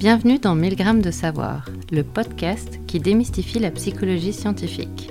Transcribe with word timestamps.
Bienvenue 0.00 0.38
dans 0.38 0.54
1000 0.54 0.76
grammes 0.76 1.02
de 1.02 1.10
savoir, 1.10 1.66
le 1.92 2.02
podcast 2.02 2.80
qui 2.86 3.00
démystifie 3.00 3.58
la 3.58 3.70
psychologie 3.70 4.32
scientifique. 4.32 5.10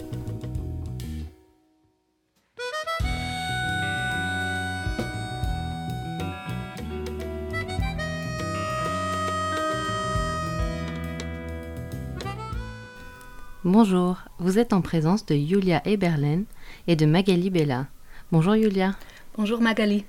Bonjour, 13.63 14.17
vous 14.39 14.57
êtes 14.57 14.73
en 14.73 14.81
présence 14.81 15.23
de 15.27 15.35
Julia 15.35 15.83
Eberlen 15.85 16.45
et 16.87 16.95
de 16.95 17.05
Magali 17.05 17.51
Bella. 17.51 17.85
Bonjour 18.31 18.55
Julia. 18.55 18.95
Bonjour 19.37 19.61
Magali. 19.61 20.03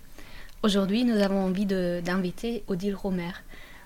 Aujourd'hui, 0.63 1.05
nous 1.05 1.21
avons 1.21 1.45
envie 1.45 1.67
d'inviter 1.67 2.65
Odile 2.67 2.95
Romer. 2.95 3.33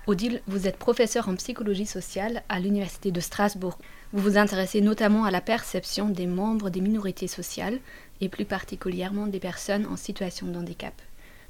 Odile, 0.07 0.43
vous 0.46 0.67
êtes 0.67 0.76
professeur 0.76 1.31
en 1.31 1.35
psychologie 1.35 1.86
sociale 1.86 2.43
à 2.50 2.61
l'Université 2.61 3.11
de 3.11 3.21
Strasbourg. 3.21 3.79
Vous 4.12 4.22
vous 4.22 4.36
intéressez 4.36 4.82
notamment 4.82 5.25
à 5.25 5.31
la 5.31 5.40
perception 5.40 6.11
des 6.11 6.26
membres 6.26 6.68
des 6.68 6.82
minorités 6.82 7.26
sociales 7.26 7.79
et 8.21 8.29
plus 8.29 8.45
particulièrement 8.45 9.26
des 9.26 9.40
personnes 9.40 9.86
en 9.86 9.96
situation 9.96 10.46
de 10.46 10.59
handicap. 10.59 10.93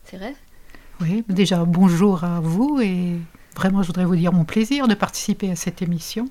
C'est 0.04 0.18
vrai? 0.18 0.36
Oui, 1.00 1.24
déjà 1.28 1.64
bonjour 1.64 2.22
à 2.22 2.38
vous 2.38 2.80
et 2.80 3.16
vraiment 3.56 3.82
je 3.82 3.88
voudrais 3.88 4.04
vous 4.04 4.14
dire 4.14 4.32
mon 4.32 4.44
plaisir 4.44 4.86
de 4.86 4.94
participer 4.94 5.50
à 5.50 5.56
cette 5.56 5.82
émission 5.82 6.28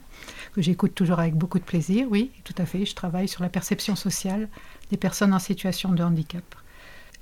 que 0.54 0.62
j'écoute 0.62 0.96
toujours 0.96 1.20
avec 1.20 1.36
beaucoup 1.36 1.60
de 1.60 1.66
plaisir. 1.66 2.08
Oui, 2.10 2.32
tout 2.46 2.56
à 2.58 2.66
fait, 2.66 2.86
je 2.86 2.96
travaille 2.96 3.28
sur 3.28 3.44
la 3.44 3.50
perception 3.50 3.98
sociale 3.98 4.48
des 4.92 4.98
personnes 4.98 5.34
en 5.34 5.40
situation 5.40 5.92
de 5.92 6.02
handicap. 6.02 6.44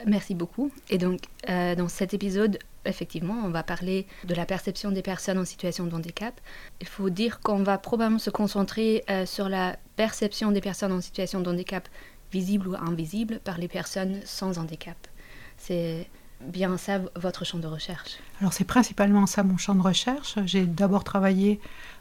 Merci 0.05 0.35
beaucoup. 0.35 0.71
Et 0.89 0.97
donc, 0.97 1.21
euh, 1.49 1.75
dans 1.75 1.87
cet 1.87 2.13
épisode, 2.13 2.59
effectivement, 2.85 3.41
on 3.45 3.49
va 3.49 3.63
parler 3.63 4.07
de 4.25 4.33
la 4.33 4.45
perception 4.45 4.91
des 4.91 5.01
personnes 5.01 5.37
en 5.37 5.45
situation 5.45 5.85
de 5.85 5.93
handicap. 5.93 6.39
Il 6.79 6.87
faut 6.87 7.09
dire 7.09 7.39
qu'on 7.39 7.63
va 7.63 7.77
probablement 7.77 8.19
se 8.19 8.29
concentrer 8.29 9.03
euh, 9.09 9.25
sur 9.25 9.49
la 9.49 9.77
perception 9.95 10.51
des 10.51 10.61
personnes 10.61 10.91
en 10.91 11.01
situation 11.01 11.41
de 11.41 11.49
handicap 11.49 11.87
visible 12.31 12.69
ou 12.69 12.75
invisible 12.75 13.39
par 13.43 13.57
les 13.57 13.67
personnes 13.67 14.21
sans 14.25 14.57
handicap. 14.57 14.97
C'est 15.57 16.07
bien 16.47 16.77
ça 16.77 16.99
votre 17.15 17.45
champ 17.45 17.57
de 17.57 17.67
recherche? 17.67 18.17
Alors 18.39 18.53
c'est 18.53 18.65
principalement 18.65 19.25
ça 19.25 19.43
mon 19.43 19.57
champ 19.57 19.75
de 19.75 19.81
recherche. 19.81 20.37
J'ai 20.45 20.65
d'abord 20.65 21.03
travaillé 21.03 21.59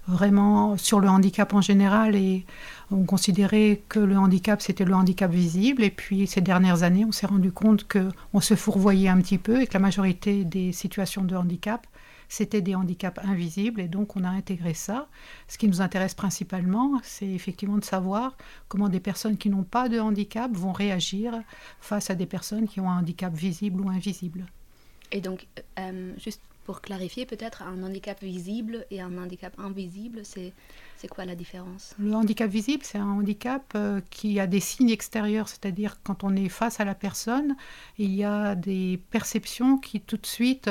vraiment 0.08 0.77
sur 0.77 1.00
le 1.00 1.08
handicap 1.08 1.52
en 1.55 1.60
général 1.60 2.16
et 2.16 2.44
on 2.91 3.05
considérait 3.05 3.82
que 3.88 4.00
le 4.00 4.16
handicap 4.16 4.60
c'était 4.60 4.84
le 4.84 4.94
handicap 4.94 5.30
visible 5.30 5.84
et 5.84 5.91
puis 5.91 6.27
ces 6.27 6.41
dernières 6.41 6.82
années 6.82 7.05
on 7.05 7.12
s'est 7.12 7.27
rendu 7.27 7.52
compte 7.52 7.86
qu'on 7.86 8.41
se 8.41 8.55
fourvoyait 8.55 9.08
un 9.08 9.20
petit 9.20 9.38
peu 9.38 9.60
et 9.60 9.66
que 9.66 9.74
la 9.74 9.80
majorité 9.80 10.44
des 10.44 10.72
situations 10.72 11.22
de 11.22 11.36
handicap 11.36 11.86
c'était 12.31 12.62
des 12.62 12.77
handicaps 12.77 13.19
invisibles 13.25 13.81
et 13.81 13.89
donc 13.89 14.17
on 14.17 14.23
a 14.23 14.28
intégré 14.28 14.73
ça. 14.73 15.09
Ce 15.48 15.59
qui 15.59 15.67
nous 15.67 15.83
intéresse 15.83 16.14
principalement, 16.14 17.00
c'est 17.03 17.28
effectivement 17.28 17.77
de 17.77 17.84
savoir 17.84 18.37
comment 18.69 18.89
des 18.89 19.00
personnes 19.00 19.37
qui 19.37 19.50
n'ont 19.50 19.64
pas 19.64 19.89
de 19.89 19.98
handicap 19.98 20.50
vont 20.53 20.72
réagir 20.72 21.42
face 21.81 22.09
à 22.09 22.14
des 22.14 22.27
personnes 22.27 22.69
qui 22.69 22.78
ont 22.78 22.89
un 22.89 23.00
handicap 23.00 23.34
visible 23.34 23.81
ou 23.81 23.91
invisible. 23.91 24.47
Et 25.11 25.20
donc, 25.20 25.48
euh, 25.81 26.12
juste 26.19 26.41
pour 26.64 26.81
clarifier, 26.81 27.27
peut-être 27.27 27.62
un 27.62 27.83
handicap 27.83 28.22
visible 28.22 28.87
et 28.92 29.00
un 29.00 29.19
handicap 29.19 29.53
invisible, 29.59 30.20
c'est 30.22 30.53
c'est 31.01 31.09
quoi 31.09 31.25
la 31.25 31.34
différence? 31.34 31.95
Le 31.98 32.12
handicap 32.15 32.51
visible, 32.51 32.83
c'est 32.84 32.98
un 32.98 33.09
handicap 33.09 33.73
euh, 33.75 34.03
qui 34.11 34.39
a 34.39 34.47
des 34.47 34.61
signes 34.61 34.91
extérieurs, 34.91 35.48
c'est-à-dire 35.48 35.97
quand 36.03 36.25
on 36.25 36.37
est 36.37 36.51
face 36.51 36.79
à 36.79 36.84
la 36.84 36.95
personne, 36.95 37.56
il 37.97 38.15
y 38.15 38.23
a 38.23 38.55
des 38.55 39.01
perceptions 39.11 39.78
qui 39.78 40.03
tout 40.03 40.19
de 40.19 40.27
suite 40.27 40.69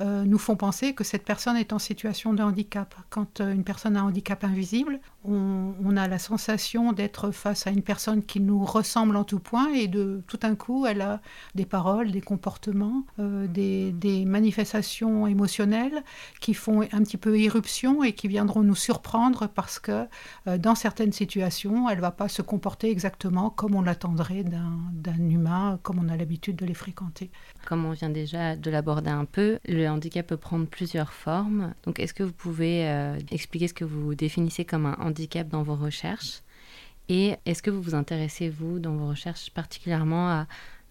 euh, 0.00 0.24
nous 0.24 0.38
font 0.38 0.56
penser 0.56 0.94
que 0.94 1.04
cette 1.04 1.24
personne 1.24 1.56
est 1.56 1.72
en 1.72 1.78
situation 1.78 2.34
de 2.34 2.42
handicap. 2.42 2.92
Quand 3.08 3.40
euh, 3.40 3.52
une 3.52 3.62
personne 3.62 3.96
a 3.96 4.00
un 4.00 4.08
handicap 4.08 4.42
invisible, 4.42 4.98
on, 5.24 5.96
a 5.96 6.08
la 6.08 6.18
sensation 6.18 6.92
d'être 6.92 7.32
face 7.32 7.66
à 7.66 7.70
une 7.70 7.82
personne 7.82 8.22
qui 8.22 8.40
nous 8.40 8.64
ressemble 8.64 9.16
en 9.16 9.24
tout 9.24 9.40
point 9.40 9.72
et 9.74 9.86
de 9.86 10.22
tout 10.26 10.38
un 10.42 10.54
coup, 10.54 10.86
elle 10.86 11.02
a 11.02 11.20
des 11.54 11.66
paroles, 11.66 12.12
des 12.12 12.20
comportements, 12.20 13.04
des, 13.18 13.92
des 13.92 14.24
manifestations 14.24 15.26
émotionnelles 15.26 16.02
qui 16.40 16.54
font 16.54 16.82
un 16.92 17.02
petit 17.02 17.16
peu 17.16 17.38
irruption 17.38 18.02
et 18.04 18.12
qui 18.12 18.28
viendront 18.28 18.62
nous 18.62 18.76
surprendre 18.76 19.48
par 19.48 19.67
parce 19.68 19.80
que 19.80 20.08
euh, 20.46 20.56
dans 20.56 20.74
certaines 20.74 21.12
situations, 21.12 21.90
elle 21.90 21.98
ne 21.98 22.00
va 22.00 22.10
pas 22.10 22.28
se 22.28 22.40
comporter 22.40 22.90
exactement 22.90 23.50
comme 23.50 23.74
on 23.74 23.82
l'attendrait 23.82 24.42
d'un 24.42 25.28
humain, 25.28 25.78
comme 25.82 25.98
on 26.02 26.08
a 26.08 26.16
l'habitude 26.16 26.56
de 26.56 26.64
les 26.64 26.72
fréquenter. 26.72 27.30
Comme 27.66 27.84
on 27.84 27.90
vient 27.90 28.08
déjà 28.08 28.56
de 28.56 28.70
l'aborder 28.70 29.10
un 29.10 29.26
peu, 29.26 29.58
le 29.66 29.86
handicap 29.86 30.26
peut 30.26 30.38
prendre 30.38 30.66
plusieurs 30.66 31.12
formes. 31.12 31.74
Donc 31.82 32.00
est-ce 32.00 32.14
que 32.14 32.22
vous 32.22 32.32
pouvez 32.32 32.88
euh, 32.88 33.18
expliquer 33.30 33.68
ce 33.68 33.74
que 33.74 33.84
vous 33.84 34.14
définissez 34.14 34.64
comme 34.64 34.86
un 34.86 34.96
handicap 35.00 35.46
dans 35.48 35.64
vos 35.64 35.76
recherches? 35.76 36.40
Et 37.10 37.36
est-ce 37.44 37.62
que 37.62 37.70
vous 37.70 37.82
vous 37.82 37.94
intéressez, 37.94 38.48
vous, 38.48 38.78
dans 38.78 38.96
vos 38.96 39.08
recherches, 39.08 39.50
particulièrement 39.50 40.30
à 40.30 40.46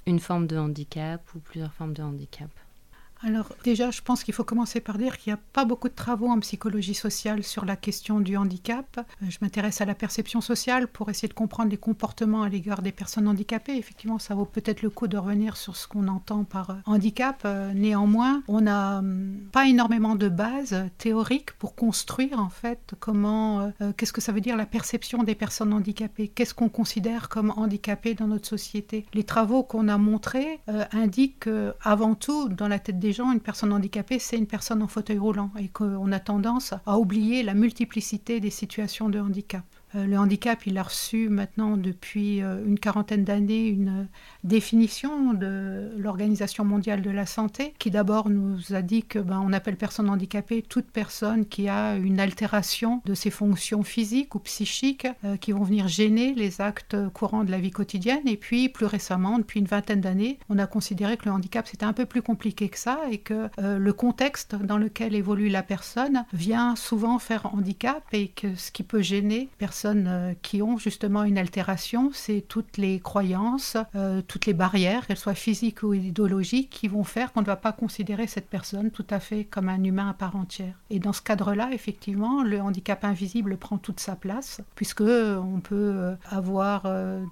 une 0.05 0.19
forme 0.19 0.45
de 0.45 0.55
handicap 0.55 1.23
ou 1.33 1.39
plusieurs 1.39 1.73
formes 1.73 1.93
de 1.93 2.03
handicap? 2.03 2.51
Alors 3.21 3.51
déjà, 3.63 3.91
je 3.91 4.01
pense 4.01 4.23
qu'il 4.23 4.33
faut 4.33 4.43
commencer 4.43 4.79
par 4.79 4.97
dire 4.97 5.17
qu'il 5.17 5.31
n'y 5.33 5.39
a 5.39 5.41
pas 5.53 5.65
beaucoup 5.65 5.89
de 5.89 5.93
travaux 5.93 6.27
en 6.27 6.39
psychologie 6.39 6.93
sociale 6.93 7.43
sur 7.43 7.65
la 7.65 7.75
question 7.75 8.19
du 8.19 8.37
handicap. 8.37 8.99
Euh, 8.99 9.25
je 9.29 9.37
m'intéresse 9.41 9.81
à 9.81 9.85
la 9.85 9.95
perception 9.95 10.41
sociale 10.41 10.87
pour 10.87 11.09
essayer 11.09 11.27
de 11.27 11.33
comprendre 11.33 11.71
les 11.71 11.77
comportements 11.77 12.43
à 12.43 12.49
l'égard 12.49 12.81
des 12.81 12.91
personnes 12.91 13.27
handicapées. 13.27 13.75
Effectivement, 13.75 14.19
ça 14.19 14.35
vaut 14.35 14.45
peut-être 14.45 14.81
le 14.81 14.89
coup 14.89 15.07
de 15.07 15.17
revenir 15.17 15.57
sur 15.57 15.75
ce 15.75 15.87
qu'on 15.87 16.07
entend 16.07 16.43
par 16.43 16.69
euh, 16.69 16.75
handicap. 16.85 17.41
Euh, 17.45 17.73
néanmoins, 17.73 18.43
on 18.47 18.61
n'a 18.61 18.99
hum, 18.99 19.37
pas 19.51 19.67
énormément 19.67 20.15
de 20.15 20.29
bases 20.29 20.85
théoriques 20.97 21.53
pour 21.53 21.75
construire 21.75 22.39
en 22.39 22.49
fait 22.49 22.93
comment, 22.99 23.71
qu'est-ce 23.97 24.13
que 24.13 24.21
ça 24.21 24.31
veut 24.31 24.41
dire 24.41 24.55
la 24.55 24.65
perception 24.65 25.23
des 25.23 25.35
personnes 25.35 25.73
handicapées, 25.73 26.27
qu'est-ce 26.27 26.53
qu'on 26.53 26.69
considère 26.69 27.29
comme 27.29 27.51
handicapé 27.55 28.13
dans 28.13 28.27
notre 28.27 28.47
société? 28.47 29.05
Les 29.13 29.23
travaux 29.23 29.63
qu'on 29.63 29.87
a 29.87 29.97
montrés 29.97 30.59
indiquent 30.91 31.49
avant 31.81 32.15
tout 32.15 32.49
dans 32.49 32.67
la 32.67 32.79
tête 32.79 32.99
des 32.99 33.06
une 33.11 33.39
personne 33.39 33.73
handicapée, 33.73 34.19
c'est 34.19 34.37
une 34.37 34.47
personne 34.47 34.83
en 34.83 34.87
fauteuil 34.87 35.17
roulant 35.17 35.51
et 35.57 35.69
qu'on 35.69 36.11
a 36.11 36.19
tendance 36.19 36.73
à 36.85 36.97
oublier 36.97 37.43
la 37.43 37.53
multiplicité 37.53 38.39
des 38.39 38.49
situations 38.49 39.09
de 39.09 39.19
handicap. 39.19 39.63
Euh, 39.95 40.05
le 40.05 40.17
handicap, 40.17 40.65
il 40.65 40.77
a 40.77 40.83
reçu 40.83 41.29
maintenant 41.29 41.77
depuis 41.77 42.41
euh, 42.41 42.63
une 42.65 42.79
quarantaine 42.79 43.23
d'années 43.23 43.67
une 43.67 44.07
définition 44.43 45.33
de 45.33 45.91
l'Organisation 45.97 46.65
mondiale 46.65 47.01
de 47.01 47.09
la 47.09 47.25
santé, 47.25 47.73
qui 47.79 47.91
d'abord 47.91 48.29
nous 48.29 48.73
a 48.73 48.81
dit 48.81 49.03
que 49.03 49.19
ben, 49.19 49.41
on 49.43 49.53
appelle 49.53 49.77
personne 49.77 50.09
handicapée 50.09 50.61
toute 50.61 50.87
personne 50.87 51.45
qui 51.45 51.69
a 51.69 51.95
une 51.95 52.19
altération 52.19 53.01
de 53.05 53.13
ses 53.13 53.29
fonctions 53.29 53.83
physiques 53.83 54.35
ou 54.35 54.39
psychiques 54.39 55.07
euh, 55.23 55.37
qui 55.37 55.51
vont 55.51 55.63
venir 55.63 55.87
gêner 55.87 56.33
les 56.33 56.59
actes 56.59 56.97
courants 57.13 57.43
de 57.43 57.51
la 57.51 57.59
vie 57.59 57.71
quotidienne. 57.71 58.27
Et 58.27 58.37
puis 58.37 58.69
plus 58.69 58.85
récemment, 58.85 59.37
depuis 59.37 59.59
une 59.59 59.67
vingtaine 59.67 60.01
d'années, 60.01 60.39
on 60.49 60.59
a 60.59 60.67
considéré 60.67 61.17
que 61.17 61.25
le 61.25 61.31
handicap 61.31 61.67
c'était 61.67 61.85
un 61.85 61.93
peu 61.93 62.05
plus 62.05 62.21
compliqué 62.21 62.69
que 62.69 62.77
ça 62.77 62.99
et 63.09 63.19
que 63.19 63.49
le 63.57 63.93
contexte 63.93 64.55
dans 64.55 64.77
lequel 64.77 65.15
évolue 65.15 65.49
la 65.49 65.63
personne 65.63 66.25
vient 66.33 66.75
souvent 66.75 67.19
faire 67.19 67.53
handicap 67.53 68.03
et 68.11 68.29
que 68.29 68.55
ce 68.55 68.71
qui 68.71 68.83
peut 68.83 69.01
gêner 69.01 69.49
personne 69.57 69.77
euh, 69.95 70.33
qui 70.41 70.61
ont 70.61 70.77
justement 70.77 71.23
une 71.23 71.37
altération, 71.37 72.11
c'est 72.13 72.41
toutes 72.47 72.77
les 72.77 72.99
croyances, 72.99 73.77
euh, 73.95 74.21
toutes 74.27 74.45
les 74.45 74.53
barrières, 74.53 75.07
qu'elles 75.07 75.17
soient 75.17 75.33
physiques 75.33 75.83
ou 75.83 75.93
idéologiques, 75.93 76.69
qui 76.69 76.87
vont 76.87 77.03
faire 77.03 77.31
qu'on 77.31 77.41
ne 77.41 77.45
va 77.45 77.55
pas 77.55 77.71
considérer 77.71 78.27
cette 78.27 78.49
personne 78.49 78.91
tout 78.91 79.05
à 79.09 79.19
fait 79.19 79.45
comme 79.45 79.69
un 79.69 79.83
humain 79.83 80.09
à 80.09 80.13
part 80.13 80.35
entière. 80.35 80.75
Et 80.89 80.99
dans 80.99 81.13
ce 81.13 81.21
cadre-là, 81.21 81.69
effectivement, 81.71 82.43
le 82.43 82.61
handicap 82.61 83.03
invisible 83.03 83.57
prend 83.57 83.77
toute 83.77 83.99
sa 83.99 84.15
place, 84.15 84.61
puisque 84.75 85.01
euh, 85.01 85.37
on 85.37 85.59
peut 85.59 86.15
avoir 86.29 86.87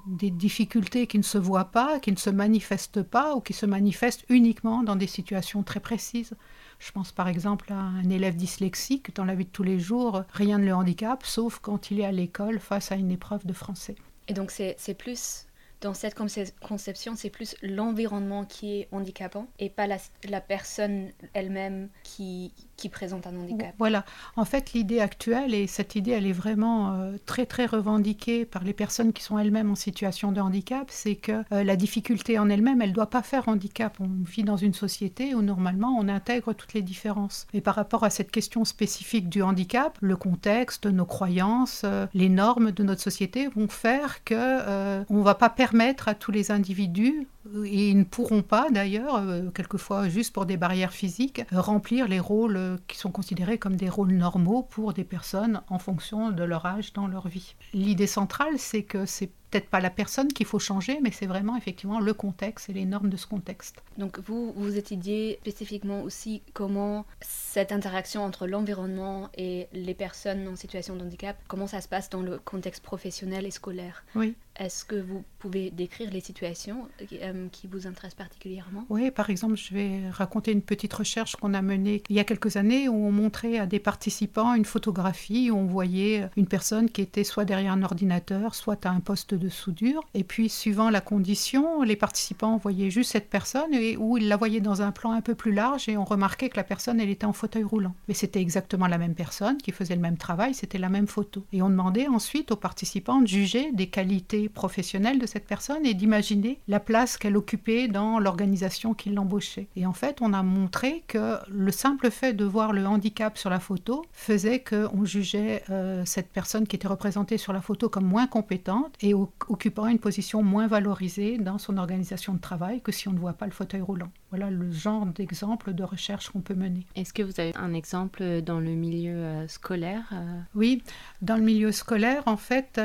des 0.07 0.29
difficultés 0.29 1.07
qui 1.07 1.17
ne 1.17 1.23
se 1.23 1.37
voient 1.37 1.71
pas, 1.71 1.99
qui 1.99 2.11
ne 2.11 2.17
se 2.17 2.29
manifestent 2.29 3.03
pas, 3.03 3.35
ou 3.35 3.41
qui 3.41 3.53
se 3.53 3.65
manifestent 3.65 4.25
uniquement 4.29 4.83
dans 4.83 4.95
des 4.95 5.07
situations 5.07 5.63
très 5.63 5.79
précises. 5.79 6.33
Je 6.79 6.91
pense 6.91 7.11
par 7.11 7.27
exemple 7.27 7.71
à 7.71 7.77
un 7.77 8.09
élève 8.09 8.35
dyslexique, 8.35 9.15
dans 9.15 9.25
la 9.25 9.35
vie 9.35 9.45
de 9.45 9.49
tous 9.49 9.63
les 9.63 9.79
jours, 9.79 10.23
rien 10.33 10.57
ne 10.57 10.65
le 10.65 10.73
handicap, 10.73 11.25
sauf 11.25 11.59
quand 11.59 11.91
il 11.91 11.99
est 11.99 12.05
à 12.05 12.11
l'école 12.11 12.59
face 12.59 12.91
à 12.91 12.95
une 12.95 13.11
épreuve 13.11 13.45
de 13.45 13.53
français. 13.53 13.95
Et 14.27 14.33
donc 14.33 14.51
c'est 14.51 14.97
plus 14.97 15.45
dans 15.81 15.93
cette 15.93 16.15
conception, 16.15 17.15
c'est 17.15 17.29
plus 17.29 17.55
l'environnement 17.61 18.45
qui 18.45 18.79
est 18.79 18.87
handicapant 18.91 19.47
et 19.59 19.69
pas 19.69 19.87
la, 19.87 19.97
la 20.27 20.41
personne 20.41 21.11
elle-même 21.33 21.89
qui, 22.03 22.51
qui 22.77 22.89
présente 22.89 23.27
un 23.27 23.35
handicap. 23.35 23.73
Voilà. 23.77 24.05
En 24.35 24.45
fait, 24.45 24.73
l'idée 24.73 24.99
actuelle, 24.99 25.53
et 25.53 25.67
cette 25.67 25.95
idée, 25.95 26.11
elle 26.11 26.27
est 26.27 26.33
vraiment 26.33 26.93
euh, 26.93 27.17
très, 27.25 27.45
très 27.45 27.65
revendiquée 27.65 28.45
par 28.45 28.63
les 28.63 28.73
personnes 28.73 29.13
qui 29.13 29.23
sont 29.23 29.39
elles-mêmes 29.39 29.71
en 29.71 29.75
situation 29.75 30.31
de 30.31 30.41
handicap, 30.41 30.87
c'est 30.89 31.15
que 31.15 31.43
euh, 31.51 31.63
la 31.63 31.75
difficulté 31.75 32.37
en 32.37 32.49
elle-même, 32.49 32.81
elle 32.81 32.89
ne 32.89 32.95
doit 32.95 33.09
pas 33.09 33.21
faire 33.21 33.47
handicap. 33.47 33.97
On 33.99 34.09
vit 34.25 34.43
dans 34.43 34.57
une 34.57 34.73
société 34.73 35.35
où 35.35 35.41
normalement 35.41 35.95
on 35.97 36.07
intègre 36.07 36.53
toutes 36.53 36.73
les 36.73 36.81
différences. 36.81 37.47
Et 37.53 37.61
par 37.61 37.75
rapport 37.75 38.03
à 38.03 38.09
cette 38.09 38.31
question 38.31 38.65
spécifique 38.65 39.29
du 39.29 39.41
handicap, 39.41 39.97
le 40.01 40.17
contexte, 40.17 40.85
nos 40.85 41.05
croyances, 41.05 41.83
euh, 41.85 42.07
les 42.13 42.29
normes 42.29 42.71
de 42.71 42.83
notre 42.83 43.01
société 43.01 43.47
vont 43.47 43.67
faire 43.67 44.23
que 44.23 45.05
on 45.09 45.17
ne 45.17 45.23
va 45.23 45.35
pas 45.35 45.49
permettre 45.49 46.07
à 46.07 46.15
tous 46.15 46.31
les 46.31 46.51
individus 46.51 47.27
ils 47.53 47.97
ne 47.97 48.03
pourront 48.03 48.41
pas 48.41 48.69
d'ailleurs, 48.69 49.15
euh, 49.15 49.49
quelquefois 49.51 50.09
juste 50.09 50.33
pour 50.33 50.45
des 50.45 50.57
barrières 50.57 50.93
physiques, 50.93 51.43
remplir 51.51 52.07
les 52.07 52.19
rôles 52.19 52.79
qui 52.87 52.97
sont 52.97 53.11
considérés 53.11 53.57
comme 53.57 53.75
des 53.75 53.89
rôles 53.89 54.13
normaux 54.13 54.63
pour 54.63 54.93
des 54.93 55.03
personnes 55.03 55.61
en 55.69 55.79
fonction 55.79 56.31
de 56.31 56.43
leur 56.43 56.65
âge 56.65 56.93
dans 56.93 57.07
leur 57.07 57.27
vie. 57.27 57.55
L'idée 57.73 58.07
centrale, 58.07 58.57
c'est 58.57 58.83
que 58.83 59.05
c'est 59.05 59.29
peut-être 59.49 59.69
pas 59.69 59.79
la 59.79 59.89
personne 59.89 60.27
qu'il 60.27 60.45
faut 60.45 60.59
changer, 60.59 60.99
mais 61.01 61.11
c'est 61.11 61.27
vraiment 61.27 61.55
effectivement 61.55 61.99
le 61.99 62.13
contexte 62.13 62.69
et 62.69 62.73
les 62.73 62.85
normes 62.85 63.09
de 63.09 63.17
ce 63.17 63.27
contexte. 63.27 63.81
Donc 63.97 64.19
vous, 64.19 64.51
vous 64.53 64.75
étudiez 64.75 65.37
spécifiquement 65.41 66.01
aussi 66.01 66.41
comment 66.53 67.05
cette 67.21 67.71
interaction 67.71 68.23
entre 68.23 68.47
l'environnement 68.47 69.29
et 69.37 69.67
les 69.71 69.93
personnes 69.93 70.47
en 70.47 70.55
situation 70.55 70.95
de 70.95 71.03
handicap, 71.03 71.37
comment 71.47 71.67
ça 71.67 71.79
se 71.79 71.87
passe 71.87 72.09
dans 72.09 72.21
le 72.21 72.37
contexte 72.39 72.83
professionnel 72.83 73.45
et 73.45 73.51
scolaire? 73.51 74.03
Oui. 74.15 74.35
Est-ce 74.57 74.85
que 74.85 74.95
vous 74.95 75.23
pouvez 75.39 75.69
décrire 75.69 76.09
les 76.11 76.21
situations 76.21 76.87
euh, 77.21 77.47
qui 77.51 77.67
vous 77.67 77.87
intéressent 77.87 78.15
particulièrement? 78.15 78.85
Oui, 78.89 79.11
par 79.11 79.29
exemple, 79.29 79.55
je 79.55 79.73
vais 79.73 80.09
raconter 80.09 80.51
une 80.51 80.61
petite 80.61 80.93
recherche 80.93 81.35
qu'on 81.35 81.53
a 81.53 81.61
menée 81.61 82.03
il 82.09 82.15
y 82.15 82.19
a 82.19 82.23
quelques 82.23 82.55
années 82.55 82.87
où 82.87 82.95
on 82.95 83.11
montrait 83.11 83.59
à 83.59 83.65
des 83.65 83.79
participants 83.79 84.53
une 84.53 84.65
photographie 84.65 85.51
où 85.51 85.57
on 85.57 85.65
voyait 85.65 86.29
une 86.37 86.47
personne 86.47 86.89
qui 86.89 87.01
était 87.01 87.23
soit 87.23 87.45
derrière 87.45 87.73
un 87.73 87.83
ordinateur, 87.83 88.55
soit 88.55 88.85
à 88.85 88.89
un 88.89 89.01
poste 89.01 89.33
de 89.33 89.49
soudure. 89.49 90.01
Et 90.13 90.23
puis, 90.23 90.49
suivant 90.49 90.89
la 90.89 91.01
condition, 91.01 91.81
les 91.81 91.95
participants 91.95 92.57
voyaient 92.57 92.89
juste 92.89 93.11
cette 93.11 93.29
personne 93.29 93.73
et 93.73 93.97
où 93.97 94.17
ils 94.17 94.27
la 94.27 94.37
voyaient 94.37 94.61
dans 94.61 94.81
un 94.81 94.91
plan 94.91 95.11
un 95.11 95.21
peu 95.21 95.35
plus 95.35 95.53
large 95.53 95.89
et 95.89 95.97
on 95.97 96.05
remarquait 96.05 96.49
que 96.49 96.57
la 96.57 96.63
personne, 96.63 96.99
elle 97.01 97.09
était 97.09 97.25
en 97.25 97.33
fauteuil 97.33 97.63
roulant. 97.63 97.93
Mais 98.07 98.13
c'était 98.13 98.41
exactement 98.41 98.87
la 98.87 98.97
même 98.97 99.15
personne 99.15 99.57
qui 99.57 99.71
faisait 99.71 99.95
le 99.95 100.01
même 100.01 100.17
travail, 100.17 100.53
c'était 100.53 100.77
la 100.77 100.89
même 100.89 101.07
photo. 101.07 101.45
Et 101.51 101.61
on 101.61 101.69
demandait 101.69 102.07
ensuite 102.07 102.51
aux 102.51 102.55
participants 102.55 103.21
de 103.21 103.27
juger 103.27 103.71
des 103.73 103.87
qualités 103.87 104.44
professionnelle 104.49 105.19
de 105.19 105.25
cette 105.25 105.45
personne 105.45 105.85
et 105.85 105.93
d'imaginer 105.93 106.59
la 106.67 106.79
place 106.79 107.17
qu'elle 107.17 107.37
occupait 107.37 107.87
dans 107.87 108.19
l'organisation 108.19 108.93
qui 108.93 109.09
l'embauchait. 109.09 109.67
Et 109.75 109.85
en 109.85 109.93
fait, 109.93 110.19
on 110.21 110.33
a 110.33 110.43
montré 110.43 111.03
que 111.07 111.37
le 111.49 111.71
simple 111.71 112.11
fait 112.11 112.33
de 112.33 112.45
voir 112.45 112.73
le 112.73 112.85
handicap 112.85 113.37
sur 113.37 113.49
la 113.49 113.59
photo 113.59 114.05
faisait 114.11 114.63
qu'on 114.63 115.05
jugeait 115.05 115.63
euh, 115.69 116.03
cette 116.05 116.29
personne 116.29 116.67
qui 116.67 116.75
était 116.75 116.87
représentée 116.87 117.37
sur 117.37 117.53
la 117.53 117.61
photo 117.61 117.89
comme 117.89 118.05
moins 118.05 118.27
compétente 118.27 118.93
et 119.01 119.13
occupant 119.13 119.87
une 119.87 119.99
position 119.99 120.43
moins 120.43 120.67
valorisée 120.67 121.37
dans 121.37 121.57
son 121.57 121.77
organisation 121.77 122.33
de 122.33 122.39
travail 122.39 122.81
que 122.81 122.91
si 122.91 123.07
on 123.07 123.11
ne 123.11 123.19
voit 123.19 123.33
pas 123.33 123.45
le 123.45 123.51
fauteuil 123.51 123.81
roulant. 123.81 124.11
Voilà 124.35 124.51
le 124.51 124.69
genre 124.69 125.05
d'exemple 125.05 125.73
de 125.73 125.83
recherche 125.83 126.29
qu'on 126.29 126.41
peut 126.41 126.55
mener. 126.55 126.85
Est-ce 126.97 127.13
que 127.13 127.23
vous 127.23 127.39
avez 127.39 127.53
un 127.55 127.73
exemple 127.73 128.41
dans 128.41 128.59
le 128.59 128.71
milieu 128.71 129.15
euh, 129.15 129.47
scolaire 129.47 130.09
euh? 130.11 130.41
Oui, 130.55 130.83
dans 131.21 131.37
le 131.37 131.41
milieu 131.41 131.71
scolaire, 131.71 132.23
en 132.25 132.35
fait, 132.35 132.77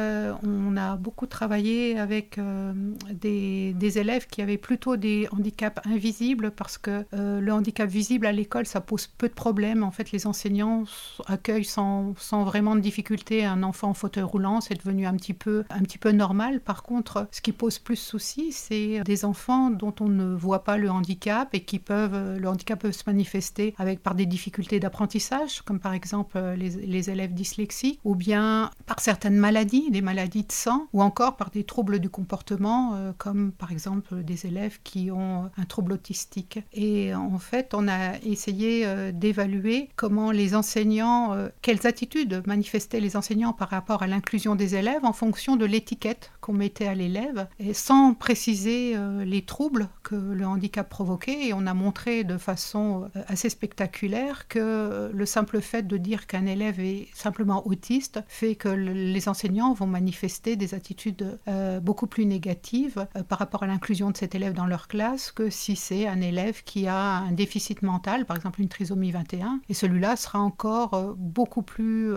on 0.44 0.76
a 0.76 0.94
beaucoup 0.94 1.26
travaillé 1.26 1.98
avec 1.98 2.38
euh, 2.38 2.72
des, 3.12 3.72
des, 3.72 3.98
élèves 3.98 4.28
qui 4.28 4.42
avaient 4.42 4.58
plutôt 4.58 4.96
des 4.96 5.26
handicaps 5.32 5.84
invisibles 5.86 6.52
parce 6.52 6.78
que 6.78 7.04
euh, 7.14 7.40
le 7.40 7.52
handicap 7.52 7.88
visible 7.88 8.26
à 8.26 8.32
l'école, 8.32 8.66
ça 8.66 8.80
pose 8.80 9.08
peu 9.08 9.28
de 9.28 9.34
problèmes. 9.34 9.82
En 9.82 9.90
fait, 9.90 10.12
les 10.12 10.28
enseignants 10.28 10.84
accueillent 11.26 11.64
sans, 11.64 12.14
sans 12.16 12.44
vraiment 12.44 12.76
de 12.76 12.80
difficulté 12.80 13.44
un 13.44 13.64
enfant 13.64 13.88
en 13.88 13.94
fauteuil 13.94 14.22
roulant. 14.22 14.60
C'est 14.60 14.76
devenu 14.76 15.06
un 15.06 15.16
petit, 15.16 15.34
peu, 15.34 15.64
un 15.70 15.80
petit 15.80 15.98
peu 15.98 16.12
normal. 16.12 16.60
Par 16.60 16.84
contre, 16.84 17.26
ce 17.32 17.40
qui 17.40 17.50
pose 17.50 17.80
plus 17.80 17.96
souci, 17.96 18.52
c'est 18.52 19.00
des 19.00 19.24
enfants 19.24 19.70
dont 19.70 19.94
on 20.00 20.08
ne 20.08 20.34
voit 20.34 20.62
pas 20.62 20.76
le 20.76 20.90
handicap 20.90 21.39
et 21.52 21.64
qui 21.64 21.78
peuvent, 21.78 22.38
le 22.38 22.48
handicap 22.48 22.80
peut 22.80 22.92
se 22.92 23.04
manifester 23.06 23.74
avec, 23.78 24.02
par 24.02 24.14
des 24.14 24.26
difficultés 24.26 24.80
d'apprentissage, 24.80 25.62
comme 25.62 25.80
par 25.80 25.92
exemple 25.92 26.38
les, 26.56 26.70
les 26.70 27.10
élèves 27.10 27.34
dyslexiques, 27.34 28.00
ou 28.04 28.14
bien 28.14 28.70
par 28.86 29.00
certaines 29.00 29.36
maladies, 29.36 29.90
des 29.90 30.02
maladies 30.02 30.44
de 30.44 30.52
sang, 30.52 30.88
ou 30.92 31.02
encore 31.02 31.36
par 31.36 31.50
des 31.50 31.64
troubles 31.64 31.98
du 31.98 32.10
comportement, 32.10 32.94
euh, 32.94 33.12
comme 33.16 33.52
par 33.52 33.72
exemple 33.72 34.22
des 34.22 34.46
élèves 34.46 34.78
qui 34.82 35.10
ont 35.10 35.50
un 35.56 35.64
trouble 35.64 35.92
autistique. 35.92 36.60
Et 36.72 37.14
en 37.14 37.38
fait, 37.38 37.74
on 37.74 37.88
a 37.88 38.18
essayé 38.18 38.86
euh, 38.86 39.12
d'évaluer 39.12 39.88
comment 39.96 40.30
les 40.30 40.54
enseignants, 40.54 41.32
euh, 41.32 41.48
quelles 41.62 41.86
attitudes 41.86 42.42
manifestaient 42.46 43.00
les 43.00 43.16
enseignants 43.16 43.52
par 43.52 43.68
rapport 43.68 44.02
à 44.02 44.06
l'inclusion 44.06 44.54
des 44.54 44.74
élèves 44.74 45.04
en 45.04 45.12
fonction 45.12 45.56
de 45.56 45.64
l'étiquette 45.64 46.32
qu'on 46.40 46.52
mettait 46.52 46.86
à 46.86 46.94
l'élève, 46.94 47.48
sans 47.72 48.14
préciser 48.14 48.96
les 49.24 49.42
troubles 49.42 49.88
que 50.02 50.14
le 50.14 50.46
handicap 50.46 50.88
provoquait. 50.88 51.29
Et 51.30 51.52
on 51.54 51.66
a 51.66 51.74
montré 51.74 52.24
de 52.24 52.38
façon 52.38 53.08
assez 53.28 53.48
spectaculaire 53.48 54.48
que 54.48 55.10
le 55.12 55.26
simple 55.26 55.60
fait 55.60 55.86
de 55.86 55.96
dire 55.96 56.26
qu'un 56.26 56.46
élève 56.46 56.80
est 56.80 57.08
simplement 57.14 57.66
autiste 57.66 58.20
fait 58.26 58.56
que 58.56 58.68
les 58.68 59.28
enseignants 59.28 59.72
vont 59.72 59.86
manifester 59.86 60.56
des 60.56 60.74
attitudes 60.74 61.38
euh, 61.48 61.80
beaucoup 61.80 62.06
plus 62.06 62.26
négative 62.26 63.06
euh, 63.16 63.22
par 63.22 63.38
rapport 63.38 63.62
à 63.62 63.66
l'inclusion 63.66 64.10
de 64.10 64.16
cet 64.16 64.34
élève 64.34 64.54
dans 64.54 64.66
leur 64.66 64.88
classe 64.88 65.32
que 65.32 65.50
si 65.50 65.76
c'est 65.76 66.06
un 66.06 66.20
élève 66.20 66.62
qui 66.64 66.86
a 66.86 67.18
un 67.18 67.32
déficit 67.32 67.82
mental, 67.82 68.26
par 68.26 68.36
exemple 68.36 68.60
une 68.60 68.68
trisomie 68.68 69.10
21. 69.10 69.60
Et 69.68 69.74
celui-là 69.74 70.16
sera 70.16 70.40
encore 70.40 70.94
euh, 70.94 71.14
beaucoup 71.16 71.62
plus, 71.62 72.12